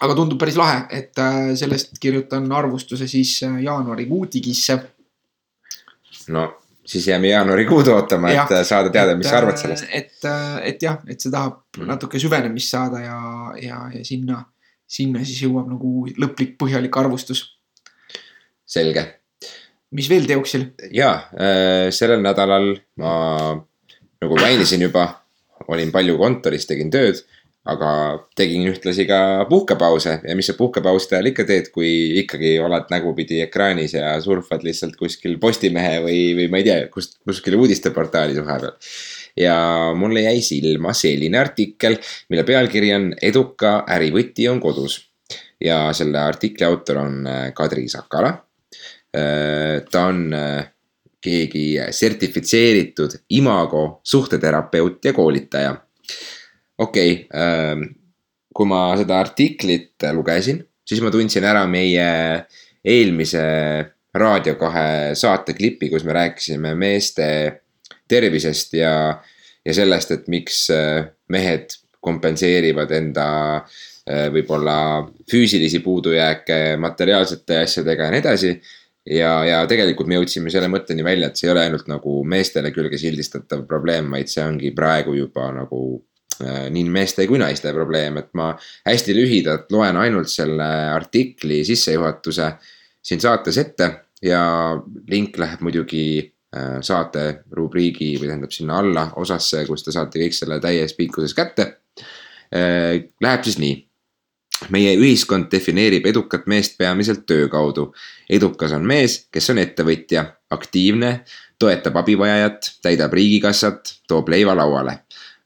aga 0.00 0.14
tundub 0.18 0.38
päris 0.40 0.56
lahe, 0.60 0.84
et 0.90 1.18
äh, 1.18 1.54
sellest 1.56 1.96
kirjutan 2.00 2.46
arvustuse 2.52 3.08
siis 3.08 3.38
äh, 3.46 3.58
jaanuarikuu 3.64 4.26
digisse. 4.32 4.78
no 6.28 6.46
siis 6.86 7.08
jääme 7.08 7.28
jaanuarikuud 7.28 7.88
ootama, 7.90 8.30
et 8.30 8.36
Jah, 8.36 8.52
äh, 8.60 8.64
saada 8.66 8.90
teada, 8.94 9.16
mis 9.16 9.26
sa 9.28 9.38
arvad 9.38 9.58
sellest. 9.58 9.88
et, 9.92 10.26
et 10.62 10.82
jah, 10.82 10.98
et 11.08 11.20
see 11.20 11.30
tahab 11.32 11.62
Mm. 11.76 11.90
natuke 11.90 12.16
süvenemist 12.16 12.70
saada 12.72 13.02
ja, 13.02 13.16
ja, 13.60 13.78
ja 13.92 14.04
sinna, 14.04 14.38
sinna 14.88 15.20
siis 15.28 15.42
jõuab 15.44 15.66
nagu 15.68 16.06
lõplik 16.16 16.54
põhjalik 16.56 16.96
arvustus. 16.96 17.42
selge 18.64 19.02
mis 19.92 20.08
veel 20.08 20.26
teoksil? 20.26 20.70
ja 20.92 21.10
äh, 21.36 21.90
sellel 21.92 22.22
nädalal 22.24 22.70
ma 22.96 23.12
nagu 24.22 24.38
mainisin 24.40 24.86
juba, 24.86 25.04
olin 25.68 25.92
palju 25.92 26.16
kontoris, 26.18 26.64
tegin 26.66 26.90
tööd, 26.90 27.20
aga 27.66 27.90
tegin 28.38 28.66
ühtlasi 28.70 29.06
ka 29.08 29.18
puhkepause 29.50 30.20
ja 30.22 30.36
mis 30.38 30.46
sa 30.50 30.54
puhkepausi 30.58 31.14
ajal 31.14 31.30
ikka 31.32 31.46
teed, 31.48 31.72
kui 31.74 31.90
ikkagi 32.22 32.56
oled 32.62 32.86
nägupidi 32.92 33.40
ekraanis 33.44 33.96
ja 33.96 34.14
surfad 34.22 34.62
lihtsalt 34.66 34.96
kuskil 35.00 35.38
Postimehe 35.42 35.98
või, 36.04 36.20
või 36.38 36.48
ma 36.52 36.62
ei 36.62 36.68
tea, 36.68 36.78
kust, 36.92 37.18
kuskil 37.26 37.58
uudisteportaalis 37.58 38.40
vahepeal. 38.42 38.78
ja 39.36 39.58
mulle 39.98 40.22
jäi 40.28 40.40
silma 40.40 40.94
selline 40.96 41.38
artikkel, 41.38 41.98
mille 42.30 42.46
pealkiri 42.46 42.94
on 42.94 43.12
Eduka 43.22 43.82
ärivõti 43.90 44.48
on 44.48 44.60
kodus. 44.60 45.02
ja 45.60 45.92
selle 45.96 46.18
artikli 46.18 46.66
autor 46.66 47.02
on 47.02 47.26
äh, 47.26 47.52
Kadri 47.54 47.88
Sakala 47.88 48.36
ta 49.90 50.06
on 50.06 50.32
äh, 50.34 50.66
keegi 51.20 51.78
sertifitseeritud 51.90 53.10
imago 53.30 54.00
suhteterapeut 54.04 55.04
ja 55.04 55.12
koolitaja. 55.12 55.76
Okei 56.78 57.12
okay,, 57.24 57.86
kui 58.56 58.68
ma 58.68 58.80
seda 58.96 59.18
artiklit 59.20 60.06
lugesin, 60.16 60.62
siis 60.86 61.02
ma 61.04 61.10
tundsin 61.12 61.44
ära 61.44 61.66
meie 61.68 62.06
eelmise 62.86 63.42
Raadio 64.16 64.54
kahe 64.56 65.12
saateklipi, 65.18 65.90
kus 65.92 66.04
me 66.08 66.14
rääkisime 66.16 66.72
meeste 66.78 67.26
tervisest 68.08 68.72
ja, 68.78 68.94
ja 69.64 69.74
sellest, 69.76 70.14
et 70.14 70.30
miks 70.32 70.62
äh, 70.72 71.04
mehed 71.32 71.74
kompenseerivad 72.00 72.94
enda 72.96 73.28
äh, 73.58 74.30
võib-olla 74.32 74.78
füüsilisi 75.30 75.82
puudujääke 75.84 76.78
materiaalsete 76.80 77.60
asjadega 77.66 78.08
ja 78.08 78.14
nii 78.14 78.24
edasi. 78.24 78.56
Ja, 79.06 79.32
ja 79.46 79.58
tegelikult 79.70 80.08
me 80.10 80.16
jõudsime 80.16 80.50
selle 80.50 80.66
mõtteni 80.72 81.04
välja, 81.06 81.28
et 81.28 81.38
see 81.38 81.46
ei 81.46 81.52
ole 81.52 81.62
ainult 81.62 81.86
nagu 81.86 82.16
meestele 82.26 82.72
külge 82.74 82.98
sildistatav 82.98 83.62
probleem, 83.68 84.08
vaid 84.10 84.32
see 84.32 84.42
ongi 84.42 84.72
praegu 84.74 85.14
juba 85.14 85.52
nagu 85.54 86.00
nii 86.44 86.84
meeste 86.92 87.26
kui 87.26 87.38
naiste 87.40 87.72
probleem, 87.74 88.18
et 88.20 88.32
ma 88.36 88.50
hästi 88.86 89.14
lühidalt 89.16 89.72
loen 89.72 89.96
ainult 90.00 90.30
selle 90.32 90.66
artikli 90.92 91.62
sissejuhatuse 91.64 92.50
siin 93.06 93.22
saates 93.22 93.58
ette 93.62 93.90
ja 94.24 94.42
link 95.08 95.38
läheb 95.38 95.62
muidugi 95.64 96.06
äh, 96.20 96.78
saate 96.84 97.26
rubriigi 97.56 98.14
või 98.20 98.30
tähendab 98.30 98.54
sinna 98.54 98.80
alla 98.82 99.08
osasse, 99.22 99.64
kus 99.68 99.84
te 99.86 99.94
saate 99.94 100.22
kõik 100.22 100.36
selle 100.36 100.60
täies 100.60 100.96
pikkuses 100.98 101.36
kätte 101.36 101.72
äh,. 102.54 103.04
Läheb 103.22 103.44
siis 103.44 103.58
nii 103.58 103.86
meie 104.72 104.94
ühiskond 104.96 105.50
defineerib 105.52 106.06
edukat 106.08 106.46
meest 106.48 106.78
peamiselt 106.78 107.26
töö 107.26 107.48
kaudu. 107.52 107.92
edukas 108.30 108.72
on 108.72 108.86
mees, 108.86 109.26
kes 109.32 109.50
on 109.50 109.58
ettevõtja, 109.58 110.24
aktiivne, 110.50 111.24
toetab 111.58 111.96
abivajajat, 111.96 112.70
täidab 112.82 113.12
riigikassat, 113.12 113.94
toob 114.08 114.28
leiva 114.28 114.56
lauale. 114.56 114.98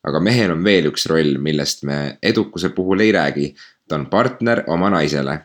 Aga 0.05 0.21
mehel 0.21 0.55
on 0.55 0.65
veel 0.65 0.91
üks 0.91 1.07
roll, 1.11 1.39
millest 1.39 1.85
me 1.89 2.19
edukuse 2.23 2.73
puhul 2.77 3.01
ei 3.01 3.13
räägi. 3.13 3.55
ta 3.89 3.95
on 3.95 4.07
partner 4.07 4.65
oma 4.67 4.91
naisele. 4.91 5.39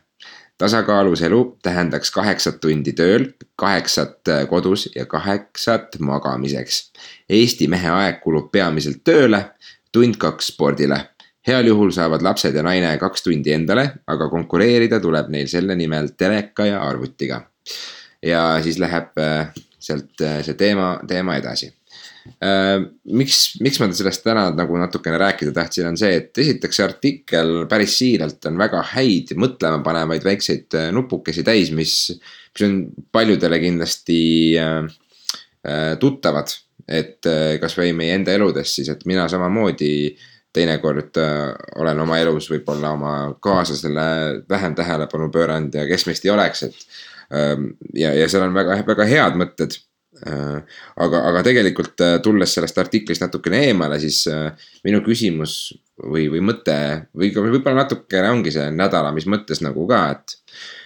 tasakaalus 0.58 1.22
elu 1.22 1.58
tähendaks 1.64 2.12
kaheksat 2.12 2.60
tundi 2.62 2.94
tööl, 2.94 3.26
kaheksat 3.56 4.22
kodus 4.50 4.90
ja 4.96 5.06
kaheksat 5.06 6.00
magamiseks. 6.00 6.92
Eesti 7.30 7.68
mehe 7.68 7.90
aeg 7.90 8.22
kulub 8.24 8.52
peamiselt 8.52 9.04
tööle, 9.04 9.52
tund 9.92 10.16
kaks 10.18 10.48
spordile 10.48 11.16
heal 11.48 11.68
juhul 11.68 11.92
saavad 11.94 12.24
lapsed 12.26 12.56
ja 12.56 12.64
naine 12.66 12.96
kaks 13.02 13.24
tundi 13.26 13.54
endale, 13.54 13.86
aga 14.08 14.30
konkureerida 14.30 15.00
tuleb 15.02 15.30
neil 15.34 15.50
selle 15.52 15.76
nimel 15.78 16.12
teleka 16.18 16.66
ja 16.66 16.82
arvutiga. 16.84 17.42
ja 18.24 18.60
siis 18.64 18.80
läheb 18.80 19.14
sealt 19.80 20.22
see 20.42 20.54
teema, 20.58 21.00
teema 21.08 21.36
edasi. 21.38 21.70
Miks, 22.26 23.40
miks 23.62 23.80
ma 23.82 23.88
sellest 23.94 24.24
täna 24.26 24.48
nagu 24.58 24.78
natukene 24.82 25.20
rääkida 25.22 25.54
tahtsin, 25.54 25.92
on 25.92 25.98
see, 26.00 26.16
et 26.20 26.42
esiteks 26.42 26.80
see 26.80 26.86
artikkel 26.86 27.52
päris 27.70 27.98
siiralt 28.00 28.48
on 28.50 28.58
väga 28.58 28.82
häid 28.96 29.36
mõtlema 29.38 29.84
panevaid 29.86 30.26
väikseid 30.26 30.78
nupukesi 30.96 31.46
täis, 31.46 31.70
mis, 31.76 31.96
mis 32.56 32.66
on 32.66 32.80
paljudele 33.14 33.62
kindlasti 33.62 34.20
tuttavad. 36.02 36.62
et 36.86 37.26
kasvõi 37.62 37.96
meie 37.98 38.14
enda 38.14 38.34
eludes 38.36 38.76
siis, 38.76 38.90
et 38.94 39.06
mina 39.10 39.24
samamoodi 39.30 39.94
teinekord 40.56 41.18
äh, 41.20 41.56
olen 41.82 42.00
oma 42.06 42.20
elus 42.22 42.48
võib-olla 42.52 42.94
oma 42.96 43.16
kaaslasele 43.44 44.06
vähem 44.50 44.76
tähelepanu 44.78 45.30
pööranud 45.34 45.76
ja 45.76 45.86
kes 45.90 46.08
meist 46.10 46.26
ei 46.26 46.34
oleks, 46.34 46.64
et 46.70 46.80
ähm,. 47.36 47.74
ja, 47.94 48.14
ja 48.16 48.30
seal 48.32 48.48
on 48.48 48.56
väga, 48.56 48.80
väga 48.88 49.10
head 49.10 49.40
mõtted 49.42 49.76
äh,. 49.76 49.84
Aga, 50.24 51.22
aga 51.30 51.44
tegelikult 51.46 52.02
äh, 52.04 52.18
tulles 52.24 52.54
sellest 52.56 52.78
artiklist 52.80 53.24
natukene 53.24 53.62
eemale, 53.70 54.00
siis 54.00 54.24
äh, 54.32 54.68
minu 54.88 55.02
küsimus 55.06 55.76
või, 56.00 56.28
või 56.32 56.42
mõte 56.46 56.78
või 57.16 57.32
võib-olla 57.36 57.84
natukene 57.84 58.32
ongi 58.32 58.54
see 58.56 58.70
nädala, 58.76 59.12
mis 59.16 59.28
mõttes 59.28 59.64
nagu 59.66 59.88
ka, 59.90 60.02
et. 60.16 60.38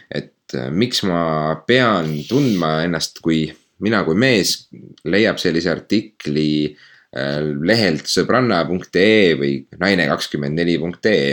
et 0.09 0.57
äh, 0.57 0.69
miks 0.73 1.03
ma 1.05 1.59
pean 1.67 2.15
tundma 2.29 2.79
ennast, 2.87 3.21
kui 3.25 3.45
mina 3.85 4.01
kui 4.03 4.17
mees 4.17 4.67
leiab 5.07 5.39
sellise 5.39 5.71
artikli 5.71 6.75
lehelt 7.09 8.05
sõbranna.ee 8.05 9.31
või 9.33 9.53
naine24.ee. 9.81 11.31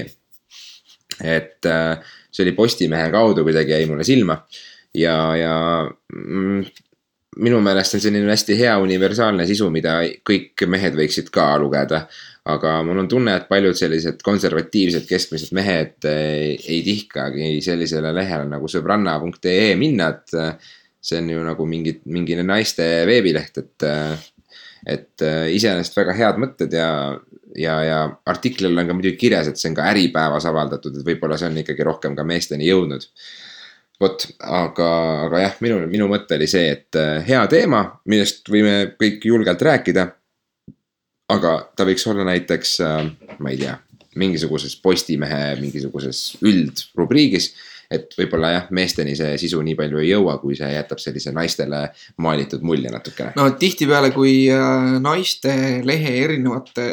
et 1.20 1.68
see 1.68 2.44
oli 2.46 2.54
Postimehe 2.56 3.10
kaudu 3.12 3.44
kuidagi 3.44 3.74
jäi 3.74 3.88
mulle 3.90 4.06
silma 4.08 4.38
ja, 4.96 5.16
ja 5.36 5.56
mm, 6.14 6.64
minu 7.42 7.60
meelest 7.64 7.96
on 7.96 8.02
selline 8.02 8.30
hästi 8.30 8.56
hea 8.58 8.76
universaalne 8.80 9.46
sisu, 9.48 9.68
mida 9.72 9.98
kõik 10.26 10.66
mehed 10.72 10.96
võiksid 10.98 11.30
ka 11.34 11.54
lugeda. 11.62 12.06
aga 12.46 12.76
mul 12.86 13.00
on 13.02 13.08
tunne, 13.10 13.32
et 13.34 13.48
paljud 13.48 13.74
sellised 13.74 14.20
konservatiivsed 14.22 15.08
keskmised 15.08 15.50
mehed 15.56 16.04
ei, 16.06 16.54
ei 16.54 16.82
tihkagi 16.86 17.56
sellisele 17.60 18.12
lehele 18.14 18.46
nagu 18.46 18.70
sõbranna.ee 18.70 19.74
minna, 19.74 20.12
et 20.14 20.62
see 21.02 21.18
on 21.18 21.32
ju 21.32 21.42
nagu 21.42 21.66
mingi, 21.66 21.96
mingi 22.06 22.38
naiste 22.42 22.86
veebileht, 23.08 23.58
et 23.58 23.86
et 24.86 25.24
äh, 25.26 25.48
iseenesest 25.56 25.96
väga 25.98 26.14
head 26.14 26.38
mõtted 26.38 26.74
ja, 26.76 26.90
ja, 27.58 27.74
ja 27.82 27.98
artiklil 28.30 28.76
on 28.76 28.86
ka 28.86 28.94
muidugi 28.94 29.18
kirjas, 29.18 29.50
et 29.50 29.60
see 29.60 29.72
on 29.72 29.78
ka 29.78 29.88
Äripäevas 29.90 30.46
avaldatud, 30.48 31.00
et 31.00 31.08
võib-olla 31.08 31.38
see 31.40 31.50
on 31.50 31.58
ikkagi 31.62 31.86
rohkem 31.86 32.14
ka 32.18 32.24
meesteni 32.26 32.68
jõudnud. 32.68 33.08
Vot, 34.00 34.26
aga, 34.40 34.88
aga 35.26 35.42
jah, 35.44 35.56
minu, 35.64 35.80
minu 35.90 36.08
mõte 36.10 36.36
oli 36.36 36.48
see, 36.50 36.68
et 36.74 36.98
äh, 37.00 37.20
hea 37.26 37.42
teema, 37.52 37.82
millest 38.10 38.48
võime 38.52 38.92
kõik 39.00 39.24
julgelt 39.28 39.62
rääkida. 39.62 40.08
aga 41.32 41.52
ta 41.76 41.84
võiks 41.84 42.04
olla 42.06 42.26
näiteks 42.28 42.80
äh,, 42.86 43.06
ma 43.42 43.50
ei 43.50 43.58
tea, 43.58 43.78
mingisuguses 44.16 44.76
Postimehe 44.80 45.56
mingisuguses 45.60 46.36
üldrubriigis 46.44 47.54
et 47.90 48.14
võib-olla 48.18 48.50
jah, 48.50 48.70
meesteni 48.74 49.14
see 49.14 49.36
sisu 49.38 49.60
nii 49.62 49.76
palju 49.78 50.00
ei 50.02 50.08
jõua, 50.10 50.38
kui 50.42 50.56
see 50.58 50.72
jätab 50.72 50.98
sellise 50.98 51.30
naistele 51.34 51.84
maalitud 52.22 52.64
mulje 52.66 52.90
natukene. 52.90 53.32
no 53.38 53.48
tihtipeale, 53.58 54.12
kui 54.14 54.44
äh, 54.52 54.96
naiste 55.02 55.54
lehe 55.86 56.16
erinevate 56.24 56.88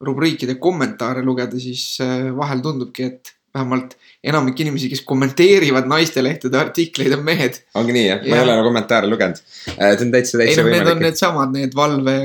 rubriikide 0.00 0.56
kommentaare 0.56 1.20
lugeda, 1.24 1.58
siis 1.60 1.98
vahel 2.32 2.62
tundubki, 2.64 3.10
et 3.10 3.34
vähemalt 3.54 3.96
enamik 4.24 4.60
inimesi, 4.60 4.90
kes 4.92 5.04
kommenteerivad 5.08 5.88
naistelehtede 5.90 6.58
artikleid, 6.58 7.14
on 7.16 7.24
mehed. 7.26 7.62
ongi 7.74 7.96
nii 7.96 8.06
jah 8.06 8.20
ja., 8.20 8.30
ma 8.30 8.40
ei 8.40 8.44
ole 8.46 8.58
nagu 8.58 8.68
kommentaare 8.68 9.10
lugenud. 9.10 9.40
see 9.64 10.04
on 10.06 10.12
täitsa, 10.14 10.42
täitsa 10.42 10.66
võimalik. 10.66 10.76
Need 10.76 10.92
on 10.94 11.02
needsamad, 11.06 11.56
need 11.56 11.78
valve 11.78 12.18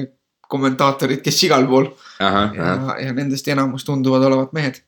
kommentaatorid, 0.51 1.23
kes 1.25 1.45
igal 1.47 1.65
pool. 1.69 1.89
ja, 2.19 2.97
ja 3.01 3.15
nendest 3.15 3.47
enamus 3.51 3.87
tunduvad 3.87 4.27
olevat 4.29 4.53
mehed. 4.57 4.83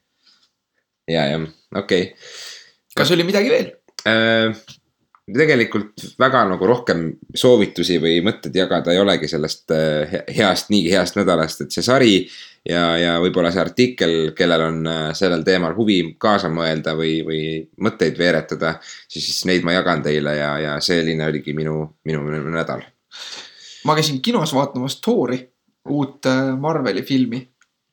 ja, 1.07 1.29
jah, 1.31 1.47
okei 1.75 2.11
okay 2.11 2.35
kas 2.97 3.13
oli 3.13 3.27
midagi 3.27 3.53
veel 3.53 3.71
äh,? 4.09 4.65
tegelikult 5.27 6.05
väga 6.21 6.45
nagu 6.47 6.67
rohkem 6.69 7.01
soovitusi 7.35 7.97
või 7.99 8.21
mõtteid 8.23 8.55
jagada 8.55 8.93
ei 8.93 9.01
olegi 9.01 9.27
sellest 9.27 9.73
äh, 9.75 10.13
heast, 10.37 10.69
nii 10.71 10.85
heast 10.87 11.17
nädalast, 11.19 11.65
et 11.65 11.75
see 11.75 11.83
sari. 11.83 12.13
Ja, 12.67 12.83
ja 12.99 13.15
võib-olla 13.23 13.51
see 13.53 13.61
artikkel, 13.63 14.15
kellel 14.37 14.63
on 14.67 14.79
äh, 14.89 15.01
sellel 15.17 15.43
teemal 15.47 15.75
huvi 15.77 15.99
kaasa 16.19 16.49
mõelda 16.53 16.93
või, 16.97 17.19
või 17.25 17.41
mõtteid 17.83 18.17
veeretada. 18.19 18.77
siis, 18.83 19.25
siis 19.29 19.45
neid 19.49 19.65
ma 19.67 19.75
jagan 19.77 20.03
teile 20.05 20.35
ja, 20.37 20.51
ja 20.61 20.77
selline 20.83 21.27
oligi 21.27 21.55
minu, 21.57 21.79
minu, 22.07 22.23
minu 22.27 22.53
nädal. 22.53 22.83
ma 23.85 23.95
käisin 23.97 24.21
kinos 24.21 24.53
vaatamas 24.55 24.99
Thori, 25.01 25.41
uut 25.89 26.25
äh, 26.25 26.55
Marveli 26.59 27.03
filmi, 27.07 27.41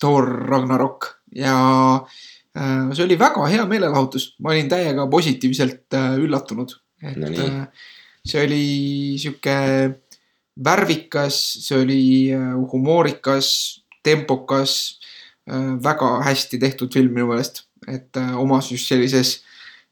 Thor 0.01 0.29
Ragnarok 0.49 1.11
ja 1.37 1.57
äh, 1.97 2.95
see 2.95 3.07
oli 3.07 3.19
väga 3.19 3.47
hea 3.51 3.67
meelelahutus, 3.71 4.35
ma 4.43 4.55
olin 4.55 4.71
täiega 4.71 5.07
positiivselt 5.11 6.01
üllatunud, 6.21 6.81
et 7.05 7.21
No 7.21 7.67
see 8.25 8.41
oli 8.41 8.67
sihuke 9.21 9.55
värvikas, 10.65 11.37
see 11.61 11.77
oli 11.77 12.05
humoorikas, 12.73 13.84
tempokas, 14.05 15.01
väga 15.85 16.11
hästi 16.25 16.59
tehtud 16.61 16.93
film 16.95 17.13
minu 17.13 17.27
meelest, 17.33 17.65
et 17.89 18.17
äh, 18.17 18.37
omas 18.41 18.71
just 18.73 18.89
sellises 18.89 19.43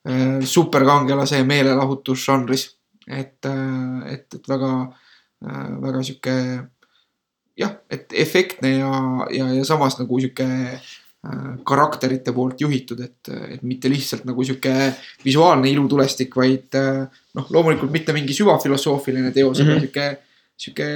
äh, 0.08 0.40
superkangelase 0.40 1.42
meelelahutusžanris, 1.44 2.70
et, 3.08 3.44
et, 4.08 4.28
et 4.34 4.48
väga, 4.48 4.70
väga 5.82 6.02
sihuke 6.06 6.36
jah, 7.58 7.74
et 7.90 8.12
efektne 8.16 8.76
ja, 8.78 8.92
ja, 9.34 9.48
ja 9.58 9.64
samas 9.66 9.98
nagu 10.00 10.20
sihuke 10.20 10.46
äh, 10.46 11.48
karakterite 11.68 12.34
poolt 12.34 12.62
juhitud, 12.64 13.02
et, 13.04 13.32
et 13.56 13.64
mitte 13.66 13.90
lihtsalt 13.92 14.24
nagu 14.28 14.44
sihuke 14.46 14.74
visuaalne 15.24 15.70
ilutulestik, 15.72 16.36
vaid 16.38 16.78
äh, 16.78 17.04
noh, 17.38 17.50
loomulikult 17.54 17.92
mitte 17.94 18.14
mingi 18.16 18.36
süvafilosoofiline 18.36 19.32
teos 19.34 19.58
mm, 19.58 19.64
-hmm. 19.64 19.68
Mhm. 19.68 19.76
aga 19.76 19.80
sihuke, 19.80 20.08
sihuke 20.56 20.88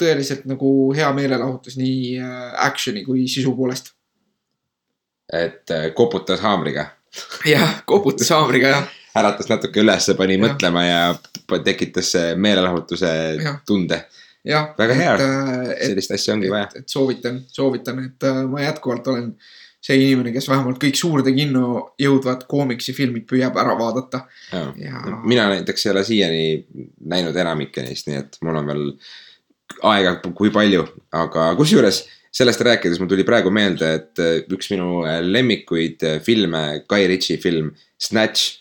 tõeliselt 0.00 0.48
nagu 0.50 0.68
hea 0.96 1.10
meelelahutus 1.16 1.78
nii 1.80 2.18
äh, 2.18 2.50
action'i 2.66 3.04
kui 3.06 3.28
sisu 3.30 3.54
poolest. 3.56 3.92
et 5.32 5.70
äh, 5.70 5.88
koputas 5.94 6.42
haamriga, 6.44 6.86
jah, 7.54 7.80
koputas 7.86 8.30
haamriga 8.34 8.74
jah, 8.74 8.92
äratas 9.18 9.48
natuke 9.48 9.82
ülesse, 9.82 10.16
pani 10.18 10.36
Jah. 10.36 10.44
mõtlema 10.46 10.84
ja 10.86 11.00
tekitas 11.64 12.14
äh, 12.18 12.30
meelelahutuse 12.36 13.10
Jah. 13.40 13.58
tunde. 13.66 14.04
Väga 14.44 14.94
hea. 14.94 15.12
et, 15.72 15.86
sellist 15.88 16.10
asja 16.12 16.34
ongi 16.34 16.50
vaja. 16.52 16.68
et, 16.68 16.82
et 16.82 16.92
soovitan, 16.92 17.38
soovitan, 17.48 18.02
et 18.04 18.26
äh, 18.28 18.42
ma 18.50 18.64
jätkuvalt 18.66 19.06
olen 19.08 19.30
see 19.84 19.96
inimene, 20.00 20.32
kes 20.32 20.48
vähemalt 20.48 20.80
kõik 20.80 20.96
suurde 20.96 21.32
kinno 21.36 21.94
jõudvad 22.00 22.46
koomiksifilmid 22.48 23.26
püüab 23.28 23.56
ära 23.60 23.74
vaadata 23.76 24.22
ja 24.80 25.02
mina 25.28 25.50
näiteks 25.50 25.84
ei 25.84 25.90
ole 25.92 26.04
siiani 26.08 26.44
näinud 27.12 27.36
enamikke 27.36 27.84
neist, 27.84 28.08
nii 28.08 28.16
et 28.22 28.38
mul 28.44 28.56
on 28.62 28.70
veel 28.72 28.86
aega, 29.82 30.18
kui 30.36 30.52
palju, 30.54 30.84
aga 31.14 31.52
kusjuures 31.58 32.04
sellest 32.34 32.64
rääkides 32.66 32.98
mul 33.00 33.10
tuli 33.10 33.24
praegu 33.26 33.52
meelde, 33.54 33.90
et 34.00 34.22
äh, 34.22 34.40
üks 34.52 34.70
minu 34.72 35.04
äh, 35.06 35.20
lemmikuid 35.22 36.02
äh, 36.06 36.18
filme, 36.24 36.82
Guy 36.90 37.06
Ritchie 37.10 37.38
film 37.42 37.72
Snatch, 38.00 38.60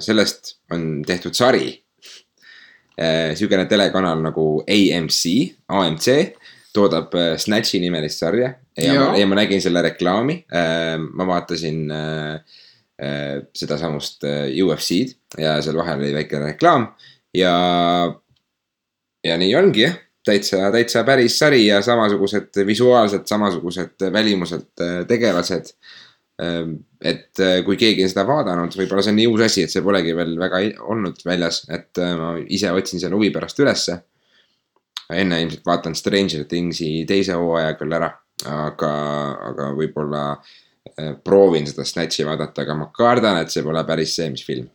sellest 0.00 0.54
on 0.72 1.02
tehtud 1.04 1.34
sari. 1.36 1.74
sihukene 3.36 3.66
telekanal 3.68 4.22
nagu 4.24 4.44
AMC, 4.64 5.18
AMC 5.68 6.06
toodab 6.72 7.12
Snatchi 7.36 7.76
nimelist 7.82 8.22
sarja 8.24 8.48
ja, 8.48 8.86
Jaa. 8.86 9.10
ma, 9.10 9.18
ja 9.20 9.26
ma 9.28 9.36
nägin 9.36 9.60
selle 9.60 9.82
reklaami. 9.84 10.38
ma 10.48 11.26
vaatasin 11.28 11.84
sedasamust 13.60 14.24
UFC-d 14.24 15.44
ja 15.44 15.58
seal 15.60 15.76
vahel 15.82 16.00
oli 16.00 16.16
väike 16.16 16.40
reklaam 16.46 16.88
ja, 17.36 17.52
ja 19.28 19.36
nii 19.36 19.52
ongi 19.60 19.84
jah, 19.84 20.00
täitsa, 20.28 20.68
täitsa 20.74 21.04
päris 21.08 21.38
sari 21.40 21.64
ja 21.66 21.80
samasugused 21.84 22.60
visuaalselt 22.66 23.26
samasugused 23.30 24.06
välimuselt 24.12 24.84
äh, 24.84 25.00
tegelased. 25.08 25.74
et 27.02 27.40
äh, 27.42 27.64
kui 27.66 27.74
keegi 27.76 28.04
on 28.06 28.10
seda 28.12 28.22
vaadanud, 28.28 28.74
võib-olla 28.78 29.02
see 29.02 29.10
on 29.10 29.16
nii 29.18 29.26
uus 29.26 29.40
asi, 29.48 29.64
et 29.66 29.72
see 29.72 29.82
polegi 29.82 30.12
veel 30.14 30.36
väga 30.38 30.60
olnud 30.86 31.18
väljas, 31.26 31.64
et 31.66 31.98
äh, 31.98 32.12
ma 32.14 32.28
ise 32.46 32.70
otsin 32.70 33.02
selle 33.02 33.18
huvi 33.18 33.32
pärast 33.34 33.58
ülesse. 33.58 33.98
enne 35.10 35.40
ilmselt 35.42 35.66
vaatan 35.66 35.94
Stranger 35.98 36.44
Thingsi 36.44 37.04
teise 37.08 37.34
hooaja 37.34 37.74
küll 37.80 37.96
ära, 37.96 38.12
aga, 38.44 38.92
aga 39.50 39.70
võib-olla 39.74 40.22
proovin 41.24 41.66
seda 41.66 41.84
Snatchi 41.84 42.26
vaadata, 42.26 42.62
aga 42.62 42.74
ma 42.76 42.90
kardan, 42.94 43.40
et 43.42 43.50
see 43.50 43.64
pole 43.64 43.82
päris 43.88 44.14
see, 44.18 44.30
mis 44.30 44.44
film. 44.44 44.68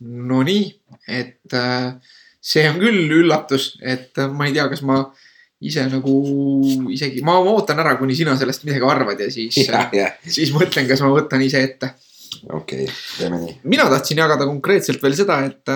Nonii, 0.00 0.64
et 1.06 1.54
äh, 1.54 1.94
see 2.40 2.66
on 2.70 2.78
küll 2.80 3.16
üllatus, 3.20 3.72
et 3.82 4.18
äh, 4.18 4.30
ma 4.30 4.48
ei 4.48 4.54
tea, 4.56 4.68
kas 4.70 4.84
ma 4.86 5.02
ise 5.58 5.84
nagu 5.90 6.16
isegi, 6.94 7.22
ma 7.26 7.38
ootan 7.42 7.80
ära, 7.82 7.96
kuni 7.98 8.14
sina 8.14 8.36
sellest 8.38 8.66
midagi 8.66 8.86
arvad 8.86 9.22
ja 9.24 9.30
siis, 9.32 9.56
jah, 9.66 10.18
siis 10.22 10.52
mõtlen, 10.54 10.86
kas 10.90 11.02
ma 11.02 11.10
võtan 11.14 11.42
ise 11.42 11.62
ette. 11.66 11.94
okei, 12.54 12.86
teeme 13.18 13.40
nii. 13.42 13.56
mina 13.70 13.88
tahtsin 13.90 14.20
jagada 14.22 14.46
konkreetselt 14.46 15.02
veel 15.02 15.16
seda, 15.18 15.40
et, 15.48 15.72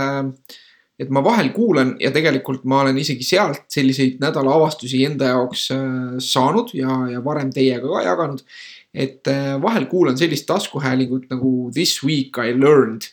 et 1.02 1.10
ma 1.10 1.24
vahel 1.24 1.50
kuulan 1.54 1.96
ja 2.02 2.12
tegelikult 2.14 2.62
ma 2.68 2.84
olen 2.84 3.00
isegi 3.02 3.26
sealt 3.26 3.66
selliseid 3.72 4.22
nädala 4.22 4.54
avastusi 4.60 5.02
enda 5.08 5.32
jaoks 5.32 5.66
äh, 5.74 5.88
saanud 6.22 6.70
ja, 6.78 7.00
ja 7.16 7.24
varem 7.24 7.50
teiega 7.54 7.88
ka 7.88 8.04
jaganud. 8.06 8.46
et 8.94 9.26
äh, 9.26 9.56
vahel 9.58 9.88
kuulan 9.90 10.18
sellist 10.20 10.46
taskuhäälingut 10.46 11.26
nagu 11.32 11.72
This 11.74 12.04
week 12.04 12.38
I 12.38 12.54
learned 12.54 13.10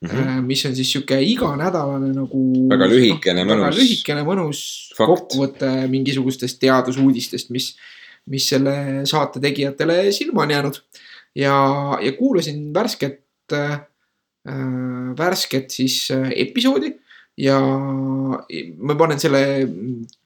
mm, 0.00 0.08
-hmm. 0.08 0.46
mis 0.46 0.64
on 0.66 0.76
siis 0.76 0.92
sihuke 0.92 1.20
iganädalane 1.22 2.12
nagu. 2.14 2.42
Väga 2.70 2.88
lühikene, 2.90 3.44
väga 3.46 3.68
mõnus 3.68 3.80
lühikene, 3.80 4.24
mõnus 4.26 4.62
kokkuvõte 4.98 5.72
mingisugustest 5.88 6.60
teadusuudistest, 6.60 7.50
mis, 7.50 7.74
mis 8.26 8.48
selle 8.48 9.06
saate 9.08 9.40
tegijatele 9.40 10.12
silma 10.12 10.42
on 10.42 10.56
jäänud 10.56 10.80
ja, 11.34 11.54
ja 12.02 12.12
kuulasin 12.18 12.74
värsket 12.74 13.24
äh,, 13.52 13.80
värsket 15.18 15.70
siis 15.70 16.10
äh, 16.10 16.30
episoodi 16.36 16.92
ja 17.38 17.58
ma 17.58 18.96
panen 18.98 19.20
selle 19.20 19.42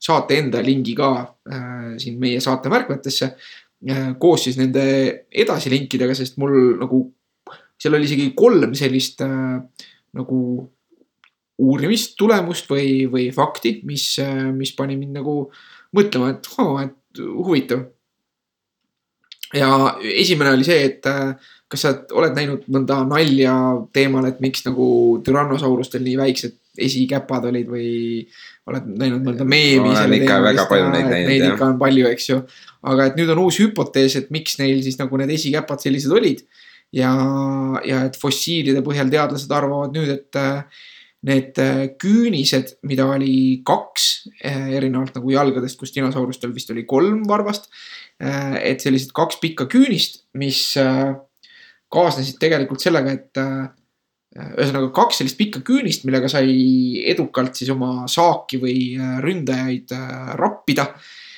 saate 0.01 0.39
enda 0.41 0.63
lingi 0.65 0.95
ka 0.97 1.11
äh, 1.49 1.97
siin 2.01 2.21
meie 2.21 2.41
saate 2.41 2.73
märkmetesse 2.73 3.29
äh, 3.91 4.13
koos 4.19 4.47
siis 4.47 4.59
nende 4.61 4.85
edasilinkidega, 5.29 6.17
sest 6.17 6.39
mul 6.41 6.79
nagu 6.81 7.05
seal 7.83 7.99
oli 7.99 8.07
isegi 8.07 8.31
kolm 8.39 8.77
sellist 8.79 9.25
äh, 9.27 9.59
nagu 10.19 10.39
uurimistulemust 11.63 12.71
või, 12.71 13.07
või 13.11 13.27
fakti, 13.35 13.77
mis, 13.87 14.07
mis 14.57 14.73
pani 14.75 14.97
mind 14.99 15.19
nagu 15.21 15.35
mõtlema, 15.95 16.33
et 16.33 16.49
oo, 16.59 16.79
et 16.83 17.21
huvitav. 17.21 17.85
ja 19.55 19.69
esimene 20.01 20.55
oli 20.57 20.65
see, 20.65 20.81
et 20.89 21.07
äh, 21.07 21.35
kas 21.73 21.85
sa 21.85 21.93
oled 22.17 22.35
näinud 22.37 22.65
mõnda 22.73 23.03
nalja 23.09 23.55
teemal, 23.93 24.27
et 24.29 24.41
miks 24.45 24.65
nagu 24.67 24.87
türannosaurustel 25.25 26.05
nii 26.05 26.19
väiksed 26.21 26.59
esikäpad 26.81 27.47
olid 27.51 27.69
või 27.69 27.89
oled 28.71 28.89
näinud 28.89 29.25
mõnda 29.27 29.45
meemi 29.45 29.91
Ma 29.91 30.05
olen 30.07 30.17
ikka 30.23 30.39
väga 30.45 30.67
palju 30.71 30.89
neid 30.89 31.09
näinud, 31.09 31.29
neid 31.29 31.47
ikka 31.51 31.69
on 31.69 31.79
palju, 31.81 32.09
eks 32.09 32.29
ju. 32.31 32.41
aga 32.93 33.11
et 33.11 33.19
nüüd 33.21 33.33
on 33.35 33.43
uus 33.45 33.61
hüpotees, 33.61 34.17
et 34.21 34.33
miks 34.35 34.57
neil 34.61 34.81
siis 34.85 34.97
nagu 35.01 35.21
need 35.21 35.33
esikäpad 35.37 35.85
sellised 35.85 36.13
olid. 36.17 36.45
ja, 36.97 37.13
ja 37.87 38.03
et 38.07 38.19
fossiilide 38.21 38.83
põhjal 38.85 39.13
teadlased 39.13 39.53
arvavad 39.55 39.95
nüüd, 39.97 40.11
et 40.13 40.41
äh, 40.41 40.89
need 41.29 41.59
äh, 41.63 41.85
küünised, 42.03 42.77
mida 42.89 43.07
oli 43.15 43.63
kaks 43.67 44.09
äh, 44.43 44.73
erinevalt 44.79 45.17
nagu 45.19 45.35
jalgadest, 45.35 45.79
kus 45.81 45.95
dinosaurustel 45.95 46.55
vist 46.55 46.73
oli 46.75 46.87
kolm 46.89 47.25
varvast. 47.29 47.71
et 48.23 48.79
sellised 48.79 49.11
kaks 49.17 49.41
pikka 49.43 49.65
küünist, 49.67 50.21
mis 50.39 50.77
kaasnesid 51.91 52.37
tegelikult 52.39 52.85
sellega, 52.85 53.17
et 53.17 53.41
ühesõnaga 54.37 54.93
kaks 54.95 55.19
sellist 55.19 55.35
pikka 55.41 55.65
küünist, 55.67 56.05
millega 56.07 56.31
sai 56.31 56.53
edukalt 57.11 57.59
siis 57.59 57.73
oma 57.75 58.05
saaki 58.07 58.61
või 58.63 58.77
ründajaid 59.25 59.91
rappida 60.39 60.87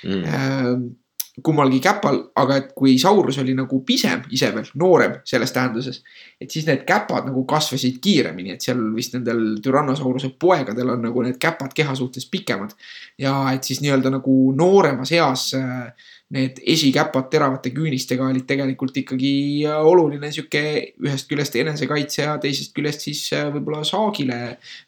Mm. 0.04 0.96
Kummalgi 1.42 1.80
käpal, 1.82 2.20
aga 2.38 2.56
et 2.60 2.68
kui 2.78 2.92
Saurus 3.00 3.40
oli 3.42 3.56
nagu 3.58 3.80
pisem 3.86 4.22
ise 4.34 4.52
veel, 4.54 4.68
noorem 4.78 5.16
selles 5.26 5.50
tähenduses, 5.54 5.98
et 6.38 6.50
siis 6.50 6.66
need 6.68 6.84
käpad 6.86 7.26
nagu 7.26 7.42
kasvasid 7.50 7.98
kiiremini, 8.02 8.54
et 8.54 8.62
seal 8.62 8.78
vist 8.94 9.16
nendel 9.16 9.40
Tyrannosauruse 9.64 10.30
poegadel 10.38 10.92
on 10.94 11.02
nagu 11.08 11.24
need 11.26 11.40
käpad 11.42 11.74
keha 11.74 11.96
suhtes 11.98 12.28
pikemad. 12.30 12.76
ja 13.18 13.34
et 13.54 13.66
siis 13.66 13.80
nii-öelda 13.82 14.14
nagu 14.14 14.36
nooremas 14.54 15.10
eas 15.14 15.48
äh, 15.58 15.90
need 16.34 16.62
esikäpad 16.70 17.28
teravate 17.30 17.70
küünistega 17.74 18.28
olid 18.30 18.46
tegelikult 18.46 18.96
ikkagi 19.02 19.34
äh, 19.66 19.82
oluline 19.90 20.30
sihuke 20.30 20.64
ühest 21.02 21.30
küljest 21.30 21.58
enesekaitse 21.58 22.22
ja 22.22 22.38
teisest 22.42 22.74
küljest 22.78 23.06
siis 23.08 23.26
äh, 23.34 23.50
võib-olla 23.54 23.82
saagile 23.86 24.40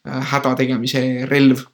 häda 0.05 0.55
tegemise 0.55 1.03
relv. 1.27 1.67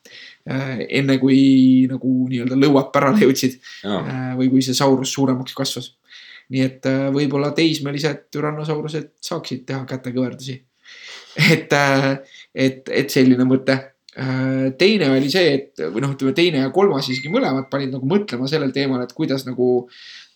Enne 0.43 1.17
kui 1.21 1.85
nagu 1.87 2.09
nii-öelda 2.27 2.57
lõuad 2.59 2.91
pärale 2.91 3.23
jõudsid 3.23 3.55
Jaa. 3.83 4.01
Äh, 4.01 4.33
või 4.39 4.49
kui 4.51 4.65
see 4.65 4.75
saurus 4.75 5.13
suuremaks 5.15 5.55
kasvas. 5.55 5.93
nii 6.51 6.61
et 6.65 6.85
äh, 6.89 7.07
võib-olla 7.15 7.53
teismelised 7.55 8.27
türannosaurused 8.33 9.13
saaksid 9.23 9.63
teha 9.65 9.85
kätekõverdusi. 9.87 10.59
et, 11.53 11.71
et, 12.53 12.89
et 12.89 13.09
selline 13.09 13.47
mõte. 13.47 13.79
teine 14.77 15.07
oli 15.09 15.29
see, 15.33 15.53
et 15.55 15.79
või 15.89 16.03
noh, 16.03 16.11
ütleme 16.13 16.35
teine 16.37 16.59
ja 16.59 16.69
kolmas 16.69 17.07
isegi 17.09 17.31
mõlemad 17.33 17.65
panid 17.71 17.89
nagu 17.89 18.05
mõtlema 18.05 18.45
sellel 18.45 18.69
teemal, 18.69 19.01
et 19.01 19.15
kuidas 19.17 19.47
nagu 19.47 19.87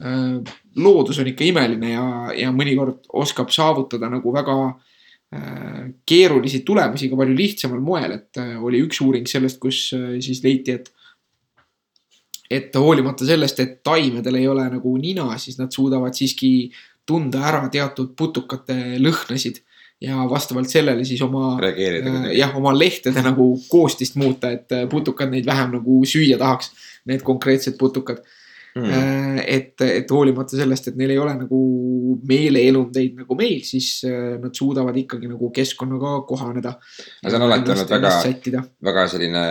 äh, 0.01 0.39
loodus 0.75 1.19
on 1.21 1.29
ikka 1.29 1.45
imeline 1.45 1.91
ja, 1.91 2.07
ja 2.33 2.49
mõnikord 2.55 3.05
oskab 3.13 3.53
saavutada 3.53 4.09
nagu 4.09 4.33
väga 4.33 4.55
äh, 4.63 4.96
keerulisi 6.07 6.61
tulemusi 6.65 7.09
ka 7.11 7.19
palju 7.19 7.35
lihtsamal 7.35 7.81
moel, 7.83 8.15
et 8.15 8.39
äh, 8.39 8.55
oli 8.63 8.79
üks 8.85 9.01
uuring 9.03 9.27
sellest, 9.27 9.59
kus 9.59 9.89
äh, 9.97 10.17
siis 10.23 10.43
leiti, 10.45 10.77
et 10.77 10.93
et 12.47 12.75
hoolimata 12.79 13.25
sellest, 13.27 13.57
et 13.59 13.79
taimedel 13.83 14.37
ei 14.39 14.45
ole 14.47 14.63
nagu 14.71 14.93
nina, 14.95 15.33
siis 15.35 15.57
nad 15.59 15.73
suudavad 15.75 16.15
siiski 16.15 16.69
tunda 17.07 17.41
ära 17.49 17.65
teatud 17.71 18.13
putukate 18.15 18.95
lõhnasid 19.03 19.59
ja 19.99 20.23
vastavalt 20.31 20.71
sellele 20.71 21.03
siis 21.07 21.19
oma, 21.25 21.57
reageerida 21.59 22.13
äh, 22.21 22.29
jah, 22.37 22.55
oma 22.55 22.71
lehtede 22.77 23.23
nagu 23.25 23.49
koostist 23.67 24.15
muuta, 24.15 24.53
et 24.55 24.71
putukad 24.87 25.33
neid 25.33 25.47
vähem 25.47 25.75
nagu 25.75 25.99
süüa 26.07 26.39
tahaks, 26.39 26.71
need 27.11 27.25
konkreetsed 27.27 27.75
putukad 27.79 28.23
mm.. 28.79 28.95
et, 29.47 29.73
et 29.81 30.11
hoolimata 30.11 30.57
sellest, 30.59 30.89
et 30.91 30.97
neil 30.99 31.13
ei 31.15 31.19
ole 31.21 31.33
nagu 31.37 31.59
meeleelundeid 32.27 33.21
nagu 33.21 33.37
meil, 33.39 33.61
siis 33.67 33.89
äh, 34.07 34.35
nad 34.41 34.55
suudavad 34.57 34.95
ikkagi 34.99 35.29
nagu 35.31 35.49
keskkonnaga 35.55 36.13
kohaneda. 36.29 36.75
Aga 37.21 37.31
see 37.31 37.39
on 37.39 37.45
alati 37.47 37.73
olnud 37.73 37.93
väga- 37.93 38.63
väga 38.89 39.05
selline, 39.13 39.43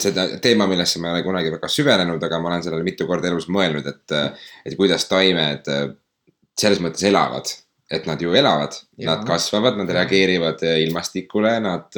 seda 0.00 0.28
teema, 0.44 0.68
millesse 0.70 1.02
ma 1.02 1.10
ei 1.10 1.18
ole 1.18 1.26
kunagi 1.26 1.52
väga 1.56 1.70
süvenenud, 1.72 2.22
aga 2.28 2.40
ma 2.40 2.52
olen 2.52 2.64
sellele 2.66 2.86
mitu 2.86 3.08
korda 3.10 3.30
elus 3.30 3.48
mõelnud, 3.52 3.86
et, 3.90 4.16
et 4.64 4.78
kuidas 4.78 5.08
taimed 5.10 5.70
äh, 5.72 5.84
selles 6.60 6.82
mõttes 6.84 7.04
elavad. 7.10 7.52
et 7.94 8.06
nad 8.08 8.18
ju 8.18 8.32
elavad, 8.34 8.72
nad 9.04 9.20
kasvavad, 9.28 9.76
nad 9.78 9.90
reageerivad 9.92 10.62
äh, 10.64 10.80
ilmastikule, 10.86 11.58
nad, 11.62 11.92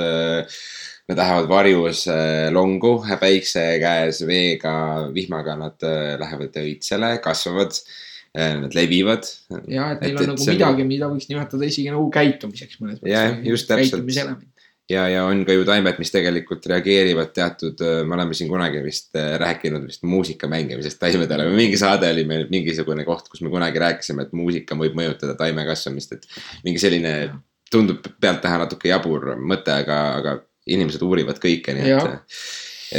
nad 1.06 1.20
lähevad 1.20 1.46
varjus 1.50 2.06
äh, 2.10 2.48
longu 2.54 2.96
päikse 3.20 3.62
käes, 3.82 4.24
veega, 4.26 4.74
vihmaga, 5.14 5.54
nad 5.60 5.86
äh, 5.86 6.16
lähevad 6.20 6.58
õitsele, 6.64 7.16
kasvavad, 7.24 7.78
nad 8.36 8.74
levivad. 8.76 9.24
ja 9.64 9.94
et 9.94 10.02
neil 10.02 10.18
on 10.18 10.26
et 10.26 10.28
nagu 10.28 10.42
see 10.44 10.58
midagi, 10.58 10.84
mida 10.84 11.06
võiks 11.08 11.30
nimetada 11.30 11.64
isegi 11.64 11.88
nagu 11.88 12.10
käitumiseks 12.12 12.82
mõnes 12.82 12.98
Jah, 13.08 13.38
just 13.46 13.64
täpselt. 13.70 14.42
ja, 14.92 15.06
ja 15.08 15.22
on 15.24 15.40
ka 15.48 15.56
ju 15.56 15.64
taimed, 15.64 15.96
mis 16.02 16.12
tegelikult 16.12 16.66
reageerivad 16.68 17.30
teatud, 17.32 17.80
me 17.80 18.18
oleme 18.18 18.36
siin 18.36 18.50
kunagi 18.50 18.82
vist 18.84 19.16
äh, 19.16 19.38
rääkinud 19.40 19.86
vist 19.88 20.04
muusika 20.04 20.50
mängimisest 20.52 21.00
taimedele 21.00 21.46
või 21.48 21.62
mingi 21.62 21.80
saade 21.80 22.10
oli 22.12 22.26
meil 22.28 22.44
mingisugune 22.52 23.06
koht, 23.08 23.30
kus 23.32 23.40
me 23.46 23.54
kunagi 23.54 23.80
rääkisime, 23.80 24.26
et 24.26 24.36
muusika 24.36 24.76
võib 24.76 24.98
mõjutada 25.00 25.38
taime 25.38 25.64
kasvamist, 25.70 26.12
et 26.18 26.28
mingi 26.66 26.82
selline 26.82 27.14
tundub 27.72 28.04
pealtnäha 28.20 28.60
natuke 28.66 28.92
jabur 28.92 29.32
mõte, 29.40 29.80
aga, 29.80 30.02
aga 30.20 30.36
inimesed 30.66 31.02
uurivad 31.06 31.38
kõike, 31.42 31.74
nii 31.76 31.88
Jah. 31.92 32.04
et, 32.16 32.40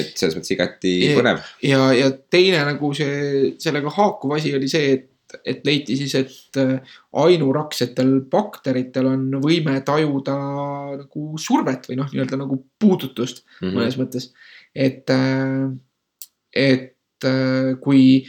et 0.01 0.13
selles 0.19 0.35
mõttes 0.37 0.53
igati 0.55 0.93
Ja- 1.09 1.17
põnev. 1.19 1.43
ja, 1.63 1.81
ja 1.97 2.09
teine 2.31 2.63
nagu 2.71 2.93
see, 2.95 3.53
sellega 3.59 3.89
haakuv 3.97 4.35
asi 4.37 4.53
oli 4.55 4.67
see, 4.71 4.91
et, 4.97 5.09
et 5.43 5.65
leiti 5.67 5.97
siis, 5.99 6.13
et 6.15 6.59
äh, 6.61 6.77
ainuraksetel 7.19 8.21
bakteritel 8.31 9.09
on 9.11 9.25
võime 9.43 9.75
tajuda 9.83 10.35
nagu 11.01 11.23
survet 11.41 11.89
või 11.89 11.97
noh, 11.99 12.07
nii-öelda 12.13 12.39
nagu 12.43 12.61
puudutust 12.79 13.43
Mhm. 13.61 13.75
mõnes 13.75 13.97
mõttes. 13.99 14.29
et, 14.75 15.09
et 16.53 17.25
äh, 17.25 17.75
kui 17.81 18.25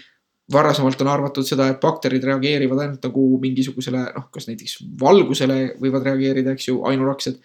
varasemalt 0.52 1.00
on 1.04 1.10
arvatud 1.12 1.44
seda, 1.44 1.66
et 1.68 1.80
bakterid 1.82 2.24
reageerivad 2.24 2.80
ainult 2.80 3.02
nagu 3.04 3.24
mingisugusele 3.42 4.00
noh, 4.14 4.28
kas 4.32 4.46
näiteks 4.48 4.78
valgusele 5.00 5.58
võivad 5.82 6.06
reageerida, 6.08 6.54
eks 6.56 6.70
ju, 6.70 6.78
ainuraksed. 6.88 7.36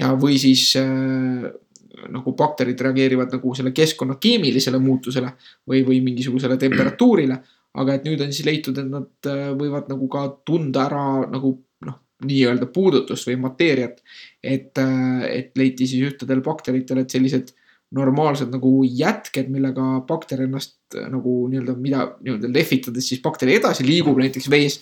ja, 0.00 0.12
või 0.20 0.38
siis 0.40 0.70
äh, 0.80 1.50
nagu 2.10 2.34
bakterid 2.36 2.80
reageerivad 2.80 3.34
nagu 3.36 3.54
selle 3.56 3.72
keskkonna 3.74 4.18
keemilisele 4.20 4.80
muutusele 4.82 5.34
või, 5.68 5.84
või 5.86 6.00
mingisugusele 6.04 6.58
temperatuurile. 6.60 7.38
aga 7.74 7.94
et 7.94 8.04
nüüd 8.06 8.20
on 8.22 8.32
siis 8.32 8.46
leitud, 8.46 8.78
et 8.78 8.90
nad 8.90 9.30
äh, 9.30 9.50
võivad 9.58 9.90
nagu 9.90 10.08
ka 10.08 10.26
tunda 10.46 10.86
ära 10.86 11.04
nagu 11.30 11.56
noh, 11.86 11.98
nii-öelda 12.24 12.70
puudutust 12.74 13.28
või 13.28 13.36
mateeriat. 13.48 14.00
et, 14.42 14.78
et 15.28 15.52
leiti 15.56 15.86
siis 15.86 16.10
ühtedel 16.12 16.42
bakteritel, 16.42 16.98
et 16.98 17.10
sellised 17.10 17.54
normaalsed 17.94 18.50
nagu 18.52 18.82
jätked, 18.84 19.50
millega 19.52 20.00
bakter 20.08 20.44
ennast 20.46 20.76
äh, 20.96 21.08
nagu 21.12 21.44
nii-öelda, 21.50 21.76
mida 21.80 22.06
nii-öelda 22.20 22.50
lehvitades 22.54 23.10
siis 23.10 23.22
bakteri 23.24 23.58
edasi 23.60 23.86
liigub 23.86 24.18
näiteks 24.20 24.50
vees. 24.50 24.80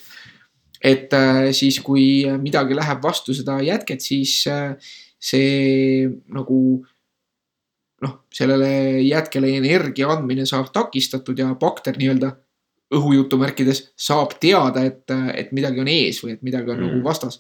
Et 0.82 1.12
äh, 1.14 1.50
siis, 1.54 1.78
kui 1.84 2.24
midagi 2.42 2.74
läheb 2.74 3.02
vastu 3.04 3.34
seda 3.36 3.60
jätket, 3.62 4.02
siis 4.02 4.40
äh, 4.50 4.74
see 5.22 6.08
nagu 6.34 6.58
noh, 8.02 8.14
sellele 8.34 9.02
jätkele 9.06 9.52
energia 9.60 10.10
andmine 10.10 10.46
saab 10.48 10.72
takistatud 10.74 11.38
ja 11.38 11.52
bakter 11.58 11.98
nii-öelda 11.98 12.32
õhujutumärkides 12.92 13.84
saab 13.96 14.34
teada, 14.42 14.82
et, 14.84 15.06
et 15.38 15.52
midagi 15.56 15.80
on 15.80 15.88
ees 15.88 16.18
või 16.24 16.34
et 16.34 16.42
midagi 16.44 16.72
on 16.72 16.80
mm. 16.80 16.88
Mm. 16.88 16.98
nagu 16.98 17.06
vastas. 17.06 17.38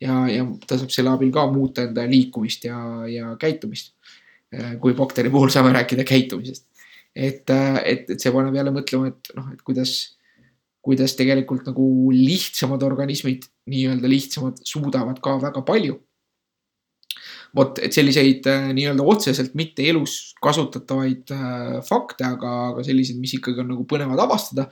ja, 0.00 0.24
ja 0.32 0.46
ta 0.66 0.78
saab 0.80 0.94
selle 0.94 1.12
abil 1.12 1.30
ka 1.34 1.44
muuta 1.52 1.84
enda 1.84 2.06
liikumist 2.08 2.64
ja, 2.64 2.80
ja 3.10 3.36
käitumist. 3.38 3.94
kui 4.80 4.94
bakteri 4.96 5.28
puhul 5.28 5.50
saame 5.52 5.74
rääkida 5.76 6.04
käitumisest. 6.08 6.64
et, 7.14 7.44
et, 7.84 8.10
et 8.10 8.20
see 8.20 8.32
paneb 8.32 8.56
jälle 8.56 8.72
mõtlema, 8.72 9.12
et 9.12 9.34
noh, 9.36 9.52
et 9.52 9.60
kuidas, 9.62 10.17
kuidas 10.84 11.16
tegelikult 11.18 11.66
nagu 11.68 11.86
lihtsamad 12.14 12.82
organismid, 12.86 13.48
nii-öelda 13.68 14.08
lihtsamad, 14.10 14.60
suudavad 14.64 15.18
ka 15.22 15.36
väga 15.42 15.64
palju 15.66 15.98
vot, 17.56 17.78
et 17.82 17.94
selliseid 17.94 18.46
äh, 18.50 18.70
nii-öelda 18.76 19.04
otseselt 19.08 19.54
mitte 19.58 19.86
elus 19.88 20.34
kasutatavaid 20.44 21.32
äh, 21.34 21.76
fakte, 21.86 22.26
aga, 22.28 22.54
aga 22.72 22.84
selliseid, 22.86 23.20
mis 23.22 23.36
ikkagi 23.38 23.62
on 23.64 23.72
nagu 23.72 23.86
põnevad 23.88 24.20
avastada. 24.24 24.68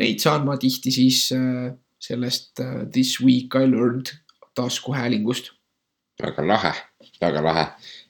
Neid 0.00 0.22
saan 0.22 0.46
ma 0.46 0.56
tihti 0.60 0.92
siis 0.94 1.26
äh, 1.36 1.70
sellest 2.02 2.62
äh, 2.62 2.84
This 2.92 3.18
week 3.20 3.56
I 3.58 3.66
learned 3.70 4.14
taskuhäälingust. 4.58 5.52
väga 6.20 6.44
lahe, 6.46 6.74
väga 7.20 7.42
lahe. 7.44 7.66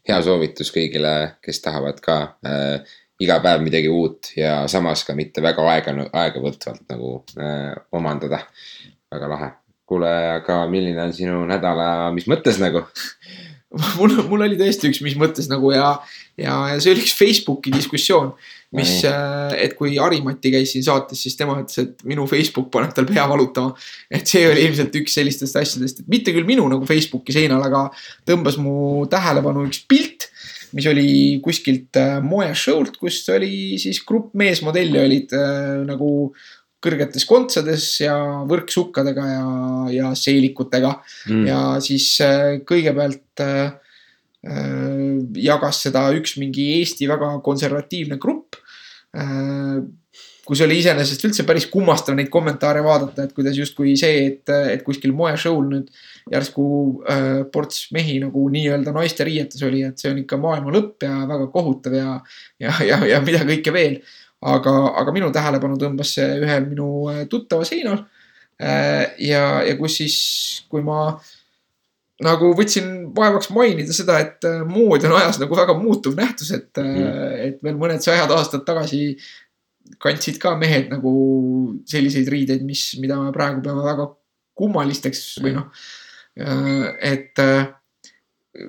hea 0.08 0.16
soovitus 0.24 0.72
kõigile, 0.74 1.36
kes 1.44 1.60
tahavad 1.62 2.00
ka 2.02 2.16
äh, 2.46 2.96
iga 3.20 3.38
päev 3.44 3.64
midagi 3.64 3.90
uut 3.92 4.32
ja 4.36 4.64
samas 4.70 5.04
ka 5.04 5.16
mitte 5.18 5.42
väga 5.44 5.64
aega, 5.74 5.94
aegavõtvalt 6.22 6.86
nagu 6.92 7.16
äh, 7.38 7.74
omandada. 7.92 8.44
väga 9.10 9.28
lahe. 9.28 9.52
kuule, 9.90 10.10
aga 10.36 10.64
milline 10.70 11.02
on 11.02 11.12
sinu 11.12 11.40
nädala, 11.50 12.12
mis 12.14 12.28
mõttes 12.30 12.60
nagu? 12.62 12.84
mul, 13.98 14.14
mul 14.30 14.46
oli 14.46 14.58
tõesti 14.58 14.90
üks, 14.90 15.00
mis 15.04 15.16
mõttes 15.18 15.46
nagu 15.50 15.70
ja, 15.74 15.92
ja, 16.38 16.54
ja 16.72 16.78
see 16.82 16.94
oli 16.94 17.04
üks 17.04 17.14
Facebooki 17.18 17.72
diskussioon, 17.74 18.32
mis, 18.74 18.96
et 19.04 19.76
kui 19.78 19.94
Harimati 19.98 20.52
käis 20.54 20.74
siin 20.74 20.84
saates, 20.86 21.22
siis 21.22 21.38
tema 21.38 21.56
ütles, 21.60 21.78
et 21.82 22.02
minu 22.06 22.26
Facebook 22.30 22.70
paneb 22.74 22.94
tal 22.96 23.06
pea 23.08 23.26
valutama. 23.30 23.74
et 24.10 24.26
see 24.30 24.42
oli 24.48 24.66
ilmselt 24.66 24.96
üks 25.02 25.14
sellistest 25.18 25.58
asjadest, 25.62 26.02
et 26.02 26.10
mitte 26.10 26.34
küll 26.34 26.48
minu 26.48 26.66
nagu 26.70 26.86
Facebooki 26.88 27.34
seinal, 27.34 27.62
aga 27.66 27.86
tõmbas 28.26 28.58
mu 28.62 29.06
tähelepanu 29.10 29.66
üks 29.68 29.84
pilt, 29.90 30.29
mis 30.76 30.86
oli 30.90 31.10
kuskilt 31.44 31.98
äh, 32.00 32.18
moeshow'lt, 32.24 32.96
kus 33.00 33.22
oli 33.34 33.78
siis 33.80 34.02
grupp 34.06 34.34
meesmodelle 34.38 35.04
olid 35.04 35.34
äh, 35.36 35.76
nagu 35.88 36.10
kõrgetes 36.80 37.26
kontsades 37.28 37.84
ja 38.00 38.16
võrksukkadega 38.48 39.26
ja, 39.28 39.46
ja 39.98 40.14
seelikutega 40.16 40.96
Mm. 41.28 41.44
ja 41.46 41.58
siis 41.84 42.06
äh, 42.24 42.62
kõigepealt 42.66 43.42
äh, 43.44 43.74
jagas 45.36 45.82
seda 45.84 46.06
üks 46.16 46.38
mingi 46.40 46.70
Eesti 46.78 47.08
väga 47.10 47.34
konservatiivne 47.44 48.16
grupp. 48.20 48.56
Kus 50.46 50.60
oli 50.62 50.76
iseenesest 50.78 51.24
üldse 51.26 51.44
päris 51.46 51.66
kummastav 51.70 52.14
neid 52.18 52.28
kommentaare 52.30 52.82
vaadata, 52.84 53.24
et 53.26 53.34
kuidas 53.34 53.58
justkui 53.58 53.96
see, 53.98 54.24
et, 54.28 54.52
et 54.74 54.84
kuskil 54.86 55.14
moeshow'l 55.16 55.66
nüüd 55.70 55.90
järsku 56.30 56.64
äh, 57.10 57.42
ports 57.52 57.88
mehi 57.94 58.18
nagu 58.22 58.46
nii-öelda 58.54 58.94
naiste 58.94 59.26
riietes 59.26 59.62
oli, 59.66 59.82
et 59.86 59.98
see 59.98 60.12
on 60.12 60.22
ikka 60.22 60.38
maailma 60.42 60.74
lõpp 60.74 61.06
ja 61.06 61.24
väga 61.30 61.50
kohutav 61.54 61.98
ja, 61.98 62.16
ja, 62.62 62.74
ja, 62.86 63.00
ja 63.14 63.20
mida 63.26 63.42
kõike 63.48 63.74
veel. 63.74 64.00
aga, 64.40 64.72
aga 64.96 65.12
minu 65.12 65.28
tähelepanu 65.34 65.76
tõmbas 65.76 66.14
see 66.16 66.38
ühel 66.40 66.64
minu 66.70 66.90
äh, 67.12 67.26
tuttava 67.28 67.66
seinal 67.68 68.06
Äh, 68.60 69.14
ja, 69.24 69.62
ja 69.64 69.76
kus 69.78 69.96
siis, 70.02 70.16
kui 70.68 70.82
ma 70.84 71.14
nagu 72.24 72.52
võtsin 72.56 72.90
vaevaks 73.16 73.50
mainida 73.54 73.94
seda, 73.96 74.18
et 74.22 74.46
äh, 74.48 74.62
mood 74.68 75.04
on 75.08 75.16
ajas 75.18 75.40
nagu 75.40 75.56
väga 75.56 75.76
muutuv 75.78 76.16
nähtus, 76.18 76.52
et 76.56 76.80
mm, 76.80 77.38
et 77.48 77.64
veel 77.64 77.78
mõned 77.80 78.04
sajad 78.04 78.30
aastad 78.36 78.66
tagasi 78.68 79.14
kandsid 80.00 80.38
ka 80.42 80.54
mehed 80.58 80.90
nagu 80.92 81.12
selliseid 81.88 82.28
riideid, 82.30 82.62
mis, 82.66 82.92
mida 83.02 83.18
me 83.18 83.32
praegu 83.34 83.62
peame 83.64 83.82
väga 83.82 84.06
kummalisteks 84.60 85.24
või 85.42 85.56
noh, 85.56 85.70
et 86.36 87.42
äh, 87.42 87.70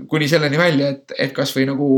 kuni 0.10 0.30
selleni 0.30 0.60
välja, 0.60 0.94
et, 0.96 1.14
et 1.20 1.34
kasvõi 1.36 1.68
nagu 1.70 1.90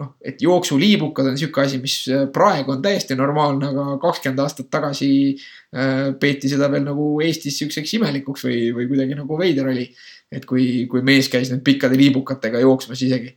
noh, 0.00 0.14
et 0.24 0.42
jooksuliibukad 0.42 1.28
on 1.30 1.38
sihuke 1.38 1.62
asi, 1.62 1.78
mis 1.82 1.96
praegu 2.34 2.74
on 2.74 2.82
täiesti 2.82 3.16
normaalne, 3.18 3.70
aga 3.70 3.98
kakskümmend 4.02 4.42
aastat 4.42 4.70
tagasi 4.72 5.10
äh, 5.34 6.10
peeti 6.20 6.50
seda 6.50 6.70
veel 6.72 6.86
nagu 6.86 7.08
Eestis 7.24 7.58
siukseks 7.62 7.94
imelikuks 8.00 8.46
või, 8.48 8.58
või 8.76 8.88
kuidagi 8.90 9.18
nagu 9.18 9.38
veider 9.38 9.70
oli. 9.70 9.88
et 10.34 10.46
kui, 10.50 10.88
kui 10.90 11.04
mees 11.06 11.28
käis 11.30 11.52
nüüd 11.52 11.60
pikkade 11.62 11.94
liibukatega 11.94 12.58
jooksmas 12.64 13.02
isegi. 13.06 13.36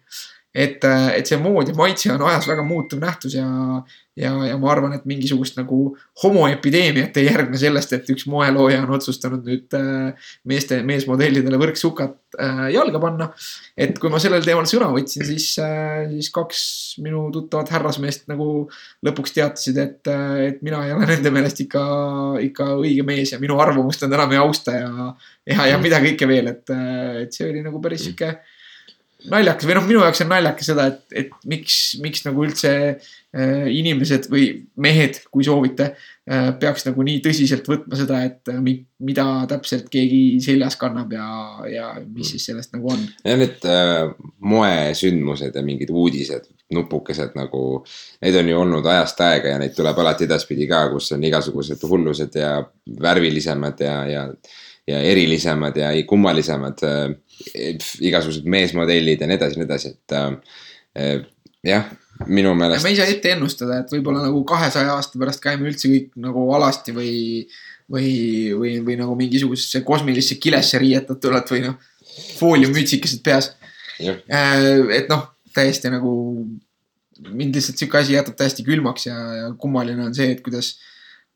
et, 0.57 0.83
et 1.13 1.29
see 1.29 1.37
mood 1.41 1.69
ja 1.69 1.75
maitse 1.77 2.09
on 2.13 2.23
ajas 2.31 2.47
väga 2.49 2.63
muutuv 2.65 3.01
nähtus 3.03 3.35
ja, 3.37 3.45
ja, 4.17 4.31
ja 4.49 4.55
ma 4.57 4.71
arvan, 4.73 4.95
et 4.95 5.05
mingisugust 5.09 5.59
nagu 5.59 5.91
homoepideemiat 6.23 7.19
ei 7.21 7.27
järgne 7.27 7.59
sellest, 7.61 7.93
et 7.93 8.09
üks 8.13 8.25
moelooja 8.31 8.79
on 8.81 8.95
otsustanud 8.97 9.45
nüüd 9.45 9.77
äh, 9.77 10.31
meeste, 10.49 10.79
meesmodellidele 10.87 11.59
võrksukad 11.61 12.41
äh, 12.41 12.63
jalga 12.73 13.03
panna. 13.03 13.29
et 13.77 14.01
kui 14.01 14.11
ma 14.13 14.21
sellel 14.23 14.45
teemal 14.45 14.65
sõna 14.69 14.89
võtsin, 14.95 15.27
siis 15.29 15.51
äh,, 15.61 16.07
siis 16.15 16.31
kaks 16.33 16.65
minu 17.05 17.27
tuttavat 17.35 17.75
härrasmeest 17.75 18.25
nagu 18.31 18.65
lõpuks 19.05 19.37
teatasid, 19.37 19.77
et, 19.83 20.13
et 20.47 20.65
mina 20.65 20.81
ei 20.87 20.97
ole 20.97 21.05
nende 21.13 21.33
meelest 21.33 21.61
ikka, 21.67 21.85
ikka 22.49 22.73
õige 22.81 23.05
mees 23.05 23.35
ja 23.35 23.41
minu 23.43 23.61
arvamust 23.61 24.07
nad 24.07 24.17
enam 24.17 24.33
ei 24.33 24.41
austa 24.41 24.73
ja, 24.79 25.13
ja, 25.53 25.71
ja 25.75 25.81
mida 25.81 26.01
kõike 26.01 26.29
veel, 26.29 26.49
et, 26.55 26.77
et 27.27 27.35
see 27.35 27.51
oli 27.51 27.61
nagu 27.61 27.83
päris 27.83 28.09
sihuke 28.09 28.39
naljakas 29.25 29.65
või 29.65 29.75
noh, 29.77 29.85
minu 29.87 30.01
jaoks 30.03 30.21
on 30.23 30.29
naljakas 30.31 30.69
seda, 30.69 30.85
et, 30.91 30.99
et 31.23 31.47
miks, 31.49 31.77
miks 32.03 32.21
nagu 32.27 32.43
üldse 32.45 32.71
äh, 32.93 33.65
inimesed 33.73 34.27
või 34.31 34.45
mehed, 34.83 35.19
kui 35.33 35.45
soovite 35.47 35.89
äh,, 35.89 36.51
peaks 36.61 36.85
nagu 36.85 37.05
nii 37.05 37.21
tõsiselt 37.25 37.65
võtma 37.69 37.97
seda, 37.97 38.21
et 38.27 38.51
äh, 38.53 38.59
mi, 38.63 38.75
mida 39.03 39.25
täpselt 39.49 39.89
keegi 39.93 40.37
seljas 40.43 40.77
kannab 40.79 41.15
ja, 41.17 41.29
ja 41.71 41.87
mis 42.03 42.35
siis 42.35 42.45
sellest 42.51 42.75
nagu 42.75 42.93
on. 42.93 43.01
ja 43.25 43.39
need 43.39 43.65
äh, 43.65 44.13
moesündmused 44.53 45.57
ja 45.57 45.65
mingid 45.65 45.91
uudised, 45.93 46.45
nupukesed 46.73 47.33
nagu, 47.39 47.63
need 48.21 48.37
on 48.37 48.53
ju 48.53 48.61
olnud 48.61 48.93
ajast 48.93 49.25
aega 49.25 49.55
ja 49.55 49.59
neid 49.63 49.75
tuleb 49.77 49.97
alati 50.03 50.29
edaspidi 50.29 50.69
ka, 50.69 50.85
kus 50.93 51.09
on 51.17 51.25
igasugused 51.25 51.83
hullused 51.89 52.37
ja 52.37 52.59
värvilisemad 53.01 53.81
ja, 53.81 53.99
ja, 54.11 54.29
ja 54.87 54.99
erilisemad 55.03 55.77
ja 55.77 55.91
kummalisemad 56.07 56.83
äh, 56.87 57.15
igasugused 57.99 58.47
meesmodellid 58.49 59.21
ja 59.21 59.29
nii 59.29 59.39
edasi, 59.39 59.59
nii 59.59 59.67
edasi, 59.67 59.93
et 59.95 60.15
äh, 60.17 61.23
jah, 61.67 61.89
minu 62.25 62.53
meelest 62.57 62.87
me 62.87 62.93
ei 62.93 62.99
saa 62.99 63.09
ette 63.11 63.33
ennustada, 63.35 63.81
et 63.81 63.91
võib-olla 63.93 64.23
nagu 64.25 64.43
kahesaja 64.47 64.95
aasta 64.95 65.19
pärast 65.21 65.43
käime 65.43 65.69
üldse 65.69 65.91
kõik 65.91 66.13
nagu 66.23 66.45
alasti 66.57 66.95
või, 66.95 67.15
või, 67.91 68.11
või, 68.57 68.77
või 68.85 68.99
nagu 69.01 69.17
mingisugusesse 69.19 69.83
kosmilisse 69.87 70.39
kilesse 70.41 70.79
riietatult 70.81 71.51
või 71.53 71.65
noh, 71.67 71.77
fooliummütsikesed 72.39 73.21
peas. 73.25 73.51
et 73.99 75.11
noh, 75.11 75.27
täiesti 75.53 75.91
nagu 75.93 76.13
mind 77.17 77.57
lihtsalt 77.57 77.79
sihuke 77.79 77.99
asi 77.99 78.13
jätab 78.13 78.37
täiesti 78.37 78.65
külmaks 78.65 79.07
ja, 79.09 79.17
ja 79.41 79.49
kummaline 79.59 80.05
on 80.05 80.15
see, 80.15 80.29
et 80.35 80.43
kuidas, 80.45 80.75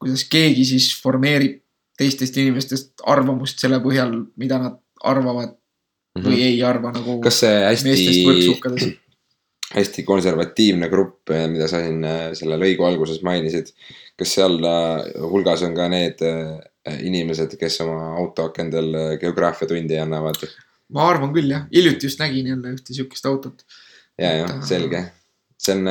kuidas 0.02 0.24
keegi 0.30 0.66
siis 0.74 0.92
formeerib 1.02 1.60
teistest 2.00 2.38
inimestest 2.38 3.04
arvamust 3.06 3.60
selle 3.60 3.82
põhjal, 3.84 4.14
mida 4.38 4.60
nad 4.62 4.80
arvavad 5.04 5.58
või 6.20 6.42
ei 6.44 6.64
arva 6.64 6.92
nagu 6.92 7.18
Mhm. 7.18 7.22
kas 7.24 7.40
see 7.40 7.60
hästi, 7.64 8.92
hästi 9.78 10.04
konservatiivne 10.04 10.90
grupp, 10.92 11.30
mida 11.30 11.68
sa 11.72 11.80
siin 11.84 12.04
äh, 12.04 12.34
selle 12.38 12.58
lõigu 12.60 12.86
alguses 12.88 13.22
mainisid, 13.24 13.72
kas 14.20 14.36
seal 14.38 14.60
äh, 14.68 15.08
hulgas 15.32 15.64
on 15.68 15.76
ka 15.78 15.88
need 15.92 16.22
äh, 16.26 16.60
inimesed, 17.08 17.56
kes 17.60 17.80
oma 17.86 18.12
autoakendel 18.20 18.92
äh, 18.96 19.14
geograafiatundi 19.22 20.00
annavad? 20.02 20.42
ma 20.92 21.06
arvan 21.08 21.32
küll 21.32 21.48
jah, 21.54 21.64
hiljuti 21.72 22.10
just 22.10 22.20
nägin 22.20 22.50
jälle 22.52 22.74
ühte 22.76 22.94
sihukest 22.94 23.26
autot. 23.30 23.64
ja, 24.20 24.34
jah, 24.42 24.58
selge. 24.68 25.06
see 25.62 25.78
on, 25.78 25.88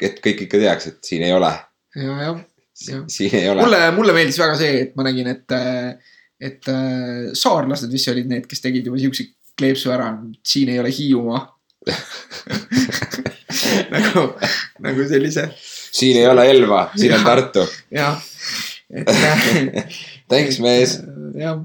et 0.00 0.22
kõik 0.22 0.46
ikka 0.46 0.60
teaks, 0.62 0.86
et 0.92 1.00
siin 1.04 1.26
ei 1.26 1.34
ole, 1.34 1.50
ja, 1.96 2.14
jah. 2.22 2.38
siin 3.14 3.34
ei 3.36 3.48
ole. 3.50 3.62
mulle, 3.64 3.80
mulle 3.96 4.12
meeldis 4.16 4.38
väga 4.40 4.56
see, 4.60 4.72
et 4.86 4.92
ma 4.98 5.02
nägin, 5.06 5.28
et, 5.34 5.48
et 6.40 6.62
äh, 6.72 7.30
saarlased 7.36 7.90
vist 7.92 8.08
olid 8.12 8.28
need, 8.30 8.44
kes 8.50 8.60
tegid 8.64 8.84
juba 8.88 8.98
siukse 9.02 9.22
kleepsu 9.60 9.88
ära, 9.94 10.08
siin 10.46 10.68
ei 10.72 10.78
ole 10.80 10.90
Hiiumaa. 10.94 11.42
nagu, 13.94 14.22
nagu 14.84 15.00
sellise, 15.08 15.44
siin 15.56 16.16
ei 16.20 16.26
ole 16.28 16.44
Elva, 16.52 16.80
siin 16.96 17.12
on 17.14 17.18
Jah. 17.22 17.28
Tartu. 17.28 17.62
jah. 17.94 18.16
et 18.90 19.08
äh, 19.08 19.86
Thanks, 20.30 20.58
mees. 20.62 20.90
jah, 21.38 21.56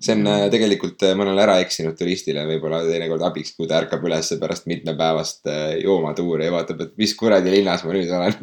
see 0.00 0.14
on 0.16 0.26
äh, 0.28 0.46
tegelikult 0.52 1.02
äh, 1.06 1.14
mõnele 1.18 1.42
ära 1.44 1.56
eksinud 1.62 1.96
turistile 1.98 2.44
võib-olla 2.48 2.82
teinekord 2.84 3.24
abiks, 3.26 3.54
kui 3.56 3.68
ta 3.68 3.80
ärkab 3.80 4.04
üles 4.06 4.32
pärast 4.40 4.68
mitmepäevast 4.70 5.48
äh, 5.50 5.76
joomatuuri 5.82 6.48
ja 6.48 6.54
vaatab, 6.54 6.82
et 6.84 6.96
mis 7.00 7.14
kuradi 7.18 7.52
linnas 7.54 7.84
ma 7.86 7.94
nüüd 7.94 8.12
olen. 8.18 8.36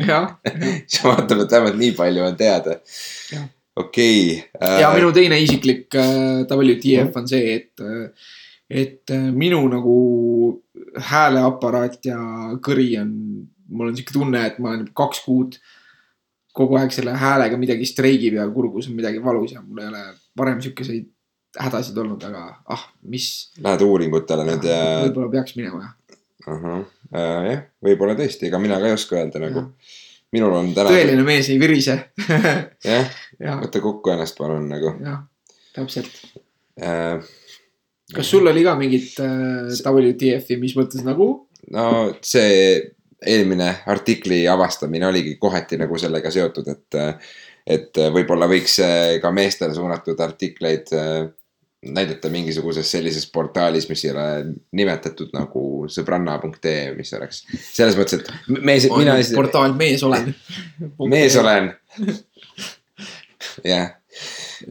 siis 0.88 1.04
vaatab, 1.06 1.44
et 1.44 1.54
vähemalt 1.56 1.78
nii 1.82 1.92
palju 1.98 2.26
on 2.26 2.40
teada 2.40 2.78
okei. 3.80 4.40
äh, 4.62 4.80
ja 4.82 4.94
minu 4.96 5.14
teine 5.16 5.40
isiklik 5.44 5.94
WTF 5.94 7.22
on 7.22 7.30
see, 7.30 7.60
et, 7.60 7.86
et 8.70 9.16
minu 9.34 9.62
nagu 9.70 9.98
hääleaparaat 11.12 12.02
ja 12.10 12.20
kõri 12.64 12.92
on, 13.02 13.14
mul 13.70 13.92
on 13.92 13.96
sihuke 13.98 14.18
tunne, 14.18 14.46
et 14.50 14.60
ma 14.62 14.74
olen 14.74 14.90
kaks 14.98 15.24
kuud 15.26 15.58
kogu 16.54 16.78
aeg 16.78 16.94
selle 16.94 17.16
häälega 17.18 17.58
midagi 17.58 17.86
streigib 17.90 18.38
ja 18.38 18.46
kurgus 18.54 18.86
on 18.90 18.98
midagi 18.98 19.22
valus 19.22 19.56
ja 19.56 19.62
mul 19.66 19.82
ei 19.82 19.90
ole 19.90 20.04
varem 20.38 20.60
sihukeseid 20.62 21.13
hädasid 21.60 21.98
olnud, 21.98 22.24
aga 22.26 22.46
ah, 22.74 22.86
mis. 23.10 23.28
Lähed 23.64 23.84
uuringutele 23.86 24.46
nüüd 24.48 24.66
ja, 24.68 24.80
võib-olla 25.06 25.30
peaks 25.36 25.58
minema 25.58 25.84
jah. 25.84 26.24
ahah, 26.54 26.88
jah, 27.14 27.62
võib-olla 27.86 28.16
tõesti, 28.20 28.50
ega 28.50 28.62
mina 28.62 28.80
ka 28.82 28.90
ei 28.90 28.98
oska 28.98 29.20
öelda 29.20 29.44
nagu. 29.44 29.68
minul 30.34 30.56
on 30.58 30.72
täna, 30.74 30.90
tõeline 30.90 31.26
mees 31.28 31.52
ei 31.54 31.60
virise. 31.62 32.00
jah, 32.90 33.14
jah, 33.38 33.62
võta 33.62 33.84
kokku 33.84 34.16
ennast 34.16 34.40
palun 34.40 34.66
nagu 34.72 34.96
jah, 35.04 35.22
täpselt. 35.76 36.12
äh,. 36.82 37.22
kas 38.14 38.34
sul 38.34 38.50
oli 38.50 38.66
ka 38.66 38.76
mingit 38.80 39.14
äh, 39.22 39.70
WTF-i, 39.70 40.60
mis 40.62 40.76
mõttes 40.80 41.06
nagu? 41.06 41.30
no 41.74 41.88
see 42.26 42.82
eelmine 43.24 43.70
artikli 43.88 44.42
avastamine 44.52 45.08
oligi 45.08 45.38
kohati 45.40 45.78
nagu 45.80 45.96
sellega 46.02 46.32
seotud, 46.34 46.68
et, 46.68 46.98
et 47.78 48.02
võib-olla 48.12 48.50
võiks 48.52 48.82
äh, 48.84 49.14
ka 49.24 49.32
meestele 49.32 49.78
suunatud 49.78 50.20
artikleid 50.20 50.92
äh, 50.98 51.30
näidata 51.84 52.30
mingisuguses 52.30 52.92
sellises 52.92 53.26
portaalis, 53.32 53.90
mis 53.90 54.06
ei 54.06 54.12
ole 54.12 54.28
nimetatud 54.72 55.34
nagu 55.36 55.64
sõbranna.ee, 55.92 56.94
mis 56.98 57.14
oleks 57.18 57.44
selles 57.74 57.98
mõttes, 58.00 58.24
et 58.24 58.60
mees, 58.62 58.88
mina, 58.92 59.18
portaal 59.36 59.76
Mees 59.78 60.04
olen. 60.04 60.32
mees. 61.14 61.36
olen. 61.40 61.74
jah, 63.68 63.92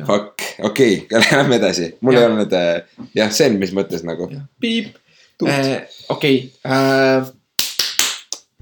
fuck, 0.07 0.47
okei 0.71 1.07
lähme 1.33 1.59
edasi, 1.61 1.93
mul 2.01 2.17
ei 2.17 2.23
Jah. 2.23 2.33
olnud 2.33 2.57
äh, 2.57 3.05
jah, 3.19 3.33
see 3.35 3.51
on, 3.51 3.61
mis 3.63 3.75
mõttes 3.77 4.07
nagu. 4.07 4.31
piip. 4.63 4.97
Tuut. 5.41 5.51
okei, 6.13 6.53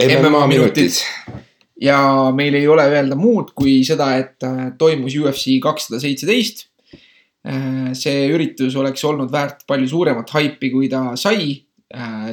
MMA 0.01 0.47
minutid. 0.47 1.01
ja 1.81 1.99
meil 2.35 2.55
ei 2.55 2.69
ole 2.69 2.87
öelda 2.89 3.19
muud 3.19 3.53
kui 3.55 3.81
seda, 3.85 4.15
et 4.21 4.47
äh, 4.47 4.71
toimus 4.79 5.17
UFC 5.19 5.59
kakssada 5.63 6.01
seitseteist. 6.01 6.69
See 7.96 8.24
üritus 8.29 8.74
oleks 8.76 9.05
olnud 9.09 9.31
väärt 9.33 9.62
palju 9.68 9.88
suuremat 9.88 10.29
haipi, 10.37 10.68
kui 10.72 10.90
ta 10.92 11.14
sai, 11.16 11.55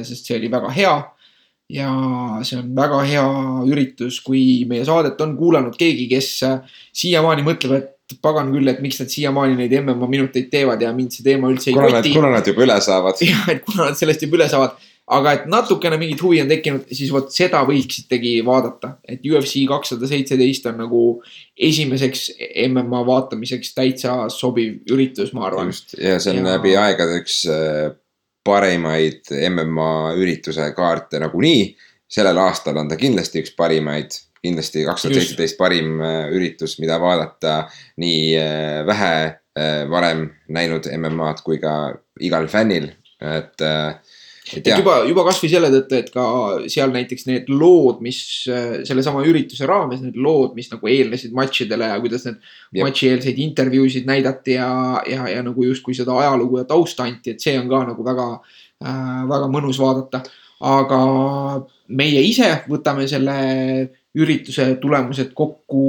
sest 0.04 0.28
see 0.28 0.36
oli 0.36 0.50
väga 0.52 0.72
hea. 0.74 0.96
ja 1.68 1.88
see 2.48 2.56
on 2.60 2.68
väga 2.76 2.98
hea 3.04 3.24
üritus, 3.68 4.22
kui 4.24 4.64
meie 4.68 4.84
saadet 4.88 5.20
on 5.20 5.34
kuulanud 5.36 5.74
keegi, 5.76 6.06
kes 6.08 6.28
äh, 6.48 6.78
siiamaani 6.96 7.44
mõtleb, 7.44 7.74
et 7.76 7.98
pagan 8.24 8.48
küll, 8.54 8.70
et 8.72 8.80
miks 8.80 9.00
nad 9.02 9.12
siiamaani 9.12 9.58
neid 9.58 9.74
MMA 9.82 10.08
minuteid 10.08 10.48
teevad 10.52 10.80
ja 10.80 10.94
mind 10.96 11.12
see 11.12 11.26
teema 11.26 11.50
üldse 11.52 11.68
ei 11.70 11.76
kuna 11.76 11.90
koti. 11.98 12.14
kuna 12.16 12.30
nad 12.32 12.48
juba 12.48 12.64
üle 12.64 12.78
saavad. 12.84 13.20
jah, 13.30 13.50
et 13.52 13.60
kuna 13.66 13.90
nad 13.90 14.00
sellest 14.00 14.24
juba 14.24 14.40
üle 14.40 14.48
saavad, 14.48 14.87
aga 15.10 15.32
et 15.38 15.46
natukene 15.48 15.96
mingit 16.00 16.20
huvi 16.22 16.40
on 16.42 16.50
tekkinud, 16.50 16.88
siis 16.92 17.10
vot 17.14 17.30
seda 17.32 17.62
võiksitegi 17.68 18.34
vaadata, 18.46 18.94
et 19.08 19.24
UFC 19.24 19.62
kakssada 19.70 20.08
seitseteist 20.10 20.66
on 20.68 20.76
nagu 20.82 21.02
esimeseks 21.56 22.26
MMA 22.68 23.00
vaatamiseks 23.08 23.72
täitsa 23.76 24.18
sobiv 24.32 24.82
üritus, 24.92 25.32
ma 25.36 25.46
arvan. 25.48 25.72
just, 25.72 25.96
ja 26.00 26.18
see 26.20 26.34
on 26.36 26.42
Ja- 26.44 26.56
läbi 26.58 26.76
aegade 26.76 27.20
üks 27.22 27.40
äh, 27.48 27.90
parimaid 28.44 29.28
MMA 29.50 29.90
ürituse 30.20 30.70
kaarte 30.76 31.20
nagunii. 31.24 31.76
sellel 32.08 32.38
aastal 32.40 32.76
on 32.80 32.88
ta 32.88 32.96
kindlasti 32.96 33.42
üks 33.44 33.50
parimaid, 33.56 34.14
kindlasti 34.40 34.84
kaks 34.86 35.02
tuhat 35.04 35.18
seitseteist 35.18 35.58
parim 35.60 35.98
äh, 36.00 36.30
üritus, 36.32 36.78
mida 36.80 36.96
vaadata 37.00 37.66
nii 38.00 38.22
äh, 38.40 38.86
vähe 38.88 39.10
äh, 39.26 39.82
varem 39.90 40.30
näinud 40.48 40.88
MM-ad 40.96 41.42
kui 41.44 41.58
ka 41.60 41.74
igal 42.24 42.48
fännil, 42.48 42.88
et 43.20 43.60
äh, 43.60 43.98
et 44.56 44.68
jah, 44.70 44.80
juba, 44.80 44.96
juba 45.08 45.24
kasvõi 45.28 45.50
selle 45.52 45.70
tõttu, 45.72 45.98
et 45.98 46.10
ka 46.14 46.24
seal 46.72 46.92
näiteks 46.94 47.28
need 47.28 47.50
lood, 47.52 48.00
mis 48.04 48.20
äh, 48.52 48.80
sellesama 48.88 49.24
ürituse 49.28 49.68
raames, 49.68 50.00
need 50.04 50.16
lood, 50.16 50.54
mis 50.58 50.70
nagu 50.72 50.90
eelnesid 50.90 51.36
matšidele 51.36 51.90
ja 51.92 52.00
kuidas 52.02 52.26
need 52.28 52.40
matšieelseid 52.80 53.38
intervjuusid 53.44 54.08
näidati 54.08 54.58
ja, 54.58 54.70
ja, 55.08 55.28
ja 55.32 55.44
nagu 55.46 55.66
justkui 55.66 55.96
seda 55.98 56.16
ajalugu 56.22 56.62
ja 56.62 56.68
tausta 56.68 57.06
anti, 57.08 57.36
et 57.36 57.44
see 57.44 57.56
on 57.60 57.70
ka 57.70 57.84
nagu 57.92 58.06
väga 58.06 58.28
äh,, 58.34 59.22
väga 59.28 59.50
mõnus 59.52 59.80
vaadata. 59.82 60.22
aga 60.58 61.00
meie 61.88 62.22
ise 62.26 62.48
võtame 62.66 63.06
selle 63.06 63.38
ürituse 64.18 64.74
tulemused 64.82 65.32
kokku 65.36 65.84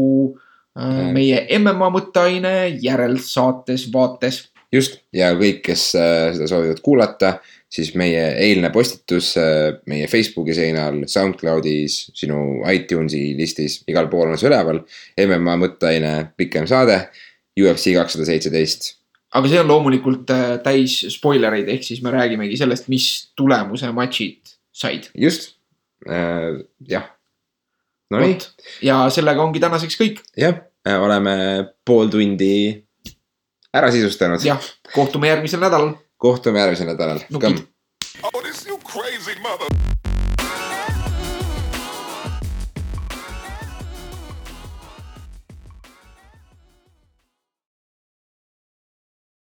äh, 0.77 1.09
meie 1.15 1.43
MMA 1.59 1.89
mõtteaine 1.95 2.55
järelsaates 2.81 3.89
vaates. 3.93 4.47
Just. 4.69 4.99
Ja 5.15 5.31
kõik, 5.37 5.63
kes 5.65 5.89
äh, 5.97 6.29
seda 6.35 6.49
soovivad 6.51 6.81
kuulata, 6.85 7.33
siis 7.69 7.91
meie 7.99 8.23
eilne 8.41 8.71
postitus 8.73 9.35
äh, 9.37 9.79
meie 9.89 10.07
Facebooki 10.09 10.55
seinal, 10.57 11.03
SoundCloudis, 11.07 11.99
sinu 12.17 12.63
iTunesi 12.71 13.35
listis, 13.37 13.81
igal 13.89 14.09
pool 14.11 14.31
on 14.31 14.39
see 14.41 14.49
üleval. 14.49 14.83
MMA 15.25 15.57
mõtteaine 15.63 16.13
pikem 16.39 16.65
saade, 16.69 17.03
UFC 17.59 17.93
kakssada 17.97 18.25
seitseteist 18.29 18.95
aga 19.35 19.51
see 19.51 19.61
on 19.61 19.69
loomulikult 19.69 20.31
äh, 20.33 20.57
täis 20.65 20.99
spoilereid, 21.13 21.69
ehk 21.69 21.85
siis 21.85 22.01
me 22.05 22.13
räägimegi 22.13 22.57
sellest, 22.59 22.89
mis 22.91 23.07
tulemuse 23.37 23.91
matšid 23.95 24.55
said. 24.73 25.09
just 25.13 25.53
äh,, 26.07 26.65
jah. 26.87 27.09
Nonii. 28.09 28.39
ja 28.81 29.03
sellega 29.13 29.43
ongi 29.43 29.61
tänaseks 29.61 29.99
kõik. 29.99 30.23
jah, 30.37 30.63
äh, 30.87 30.97
oleme 30.97 31.35
pool 31.85 32.09
tundi 32.09 32.53
ära 33.75 33.91
sisustanud. 33.93 34.41
jah, 34.45 34.61
kohtume 34.95 35.29
järgmisel 35.29 35.61
nädalal. 35.61 35.93
Kohtume 36.19 36.59
järgmisel 36.59 36.91
nädalal. 36.91 37.19
Oh, 38.23 38.43
this 38.43 38.67
you 38.67 38.77
crazy 38.77 39.39
mother. 39.39 39.88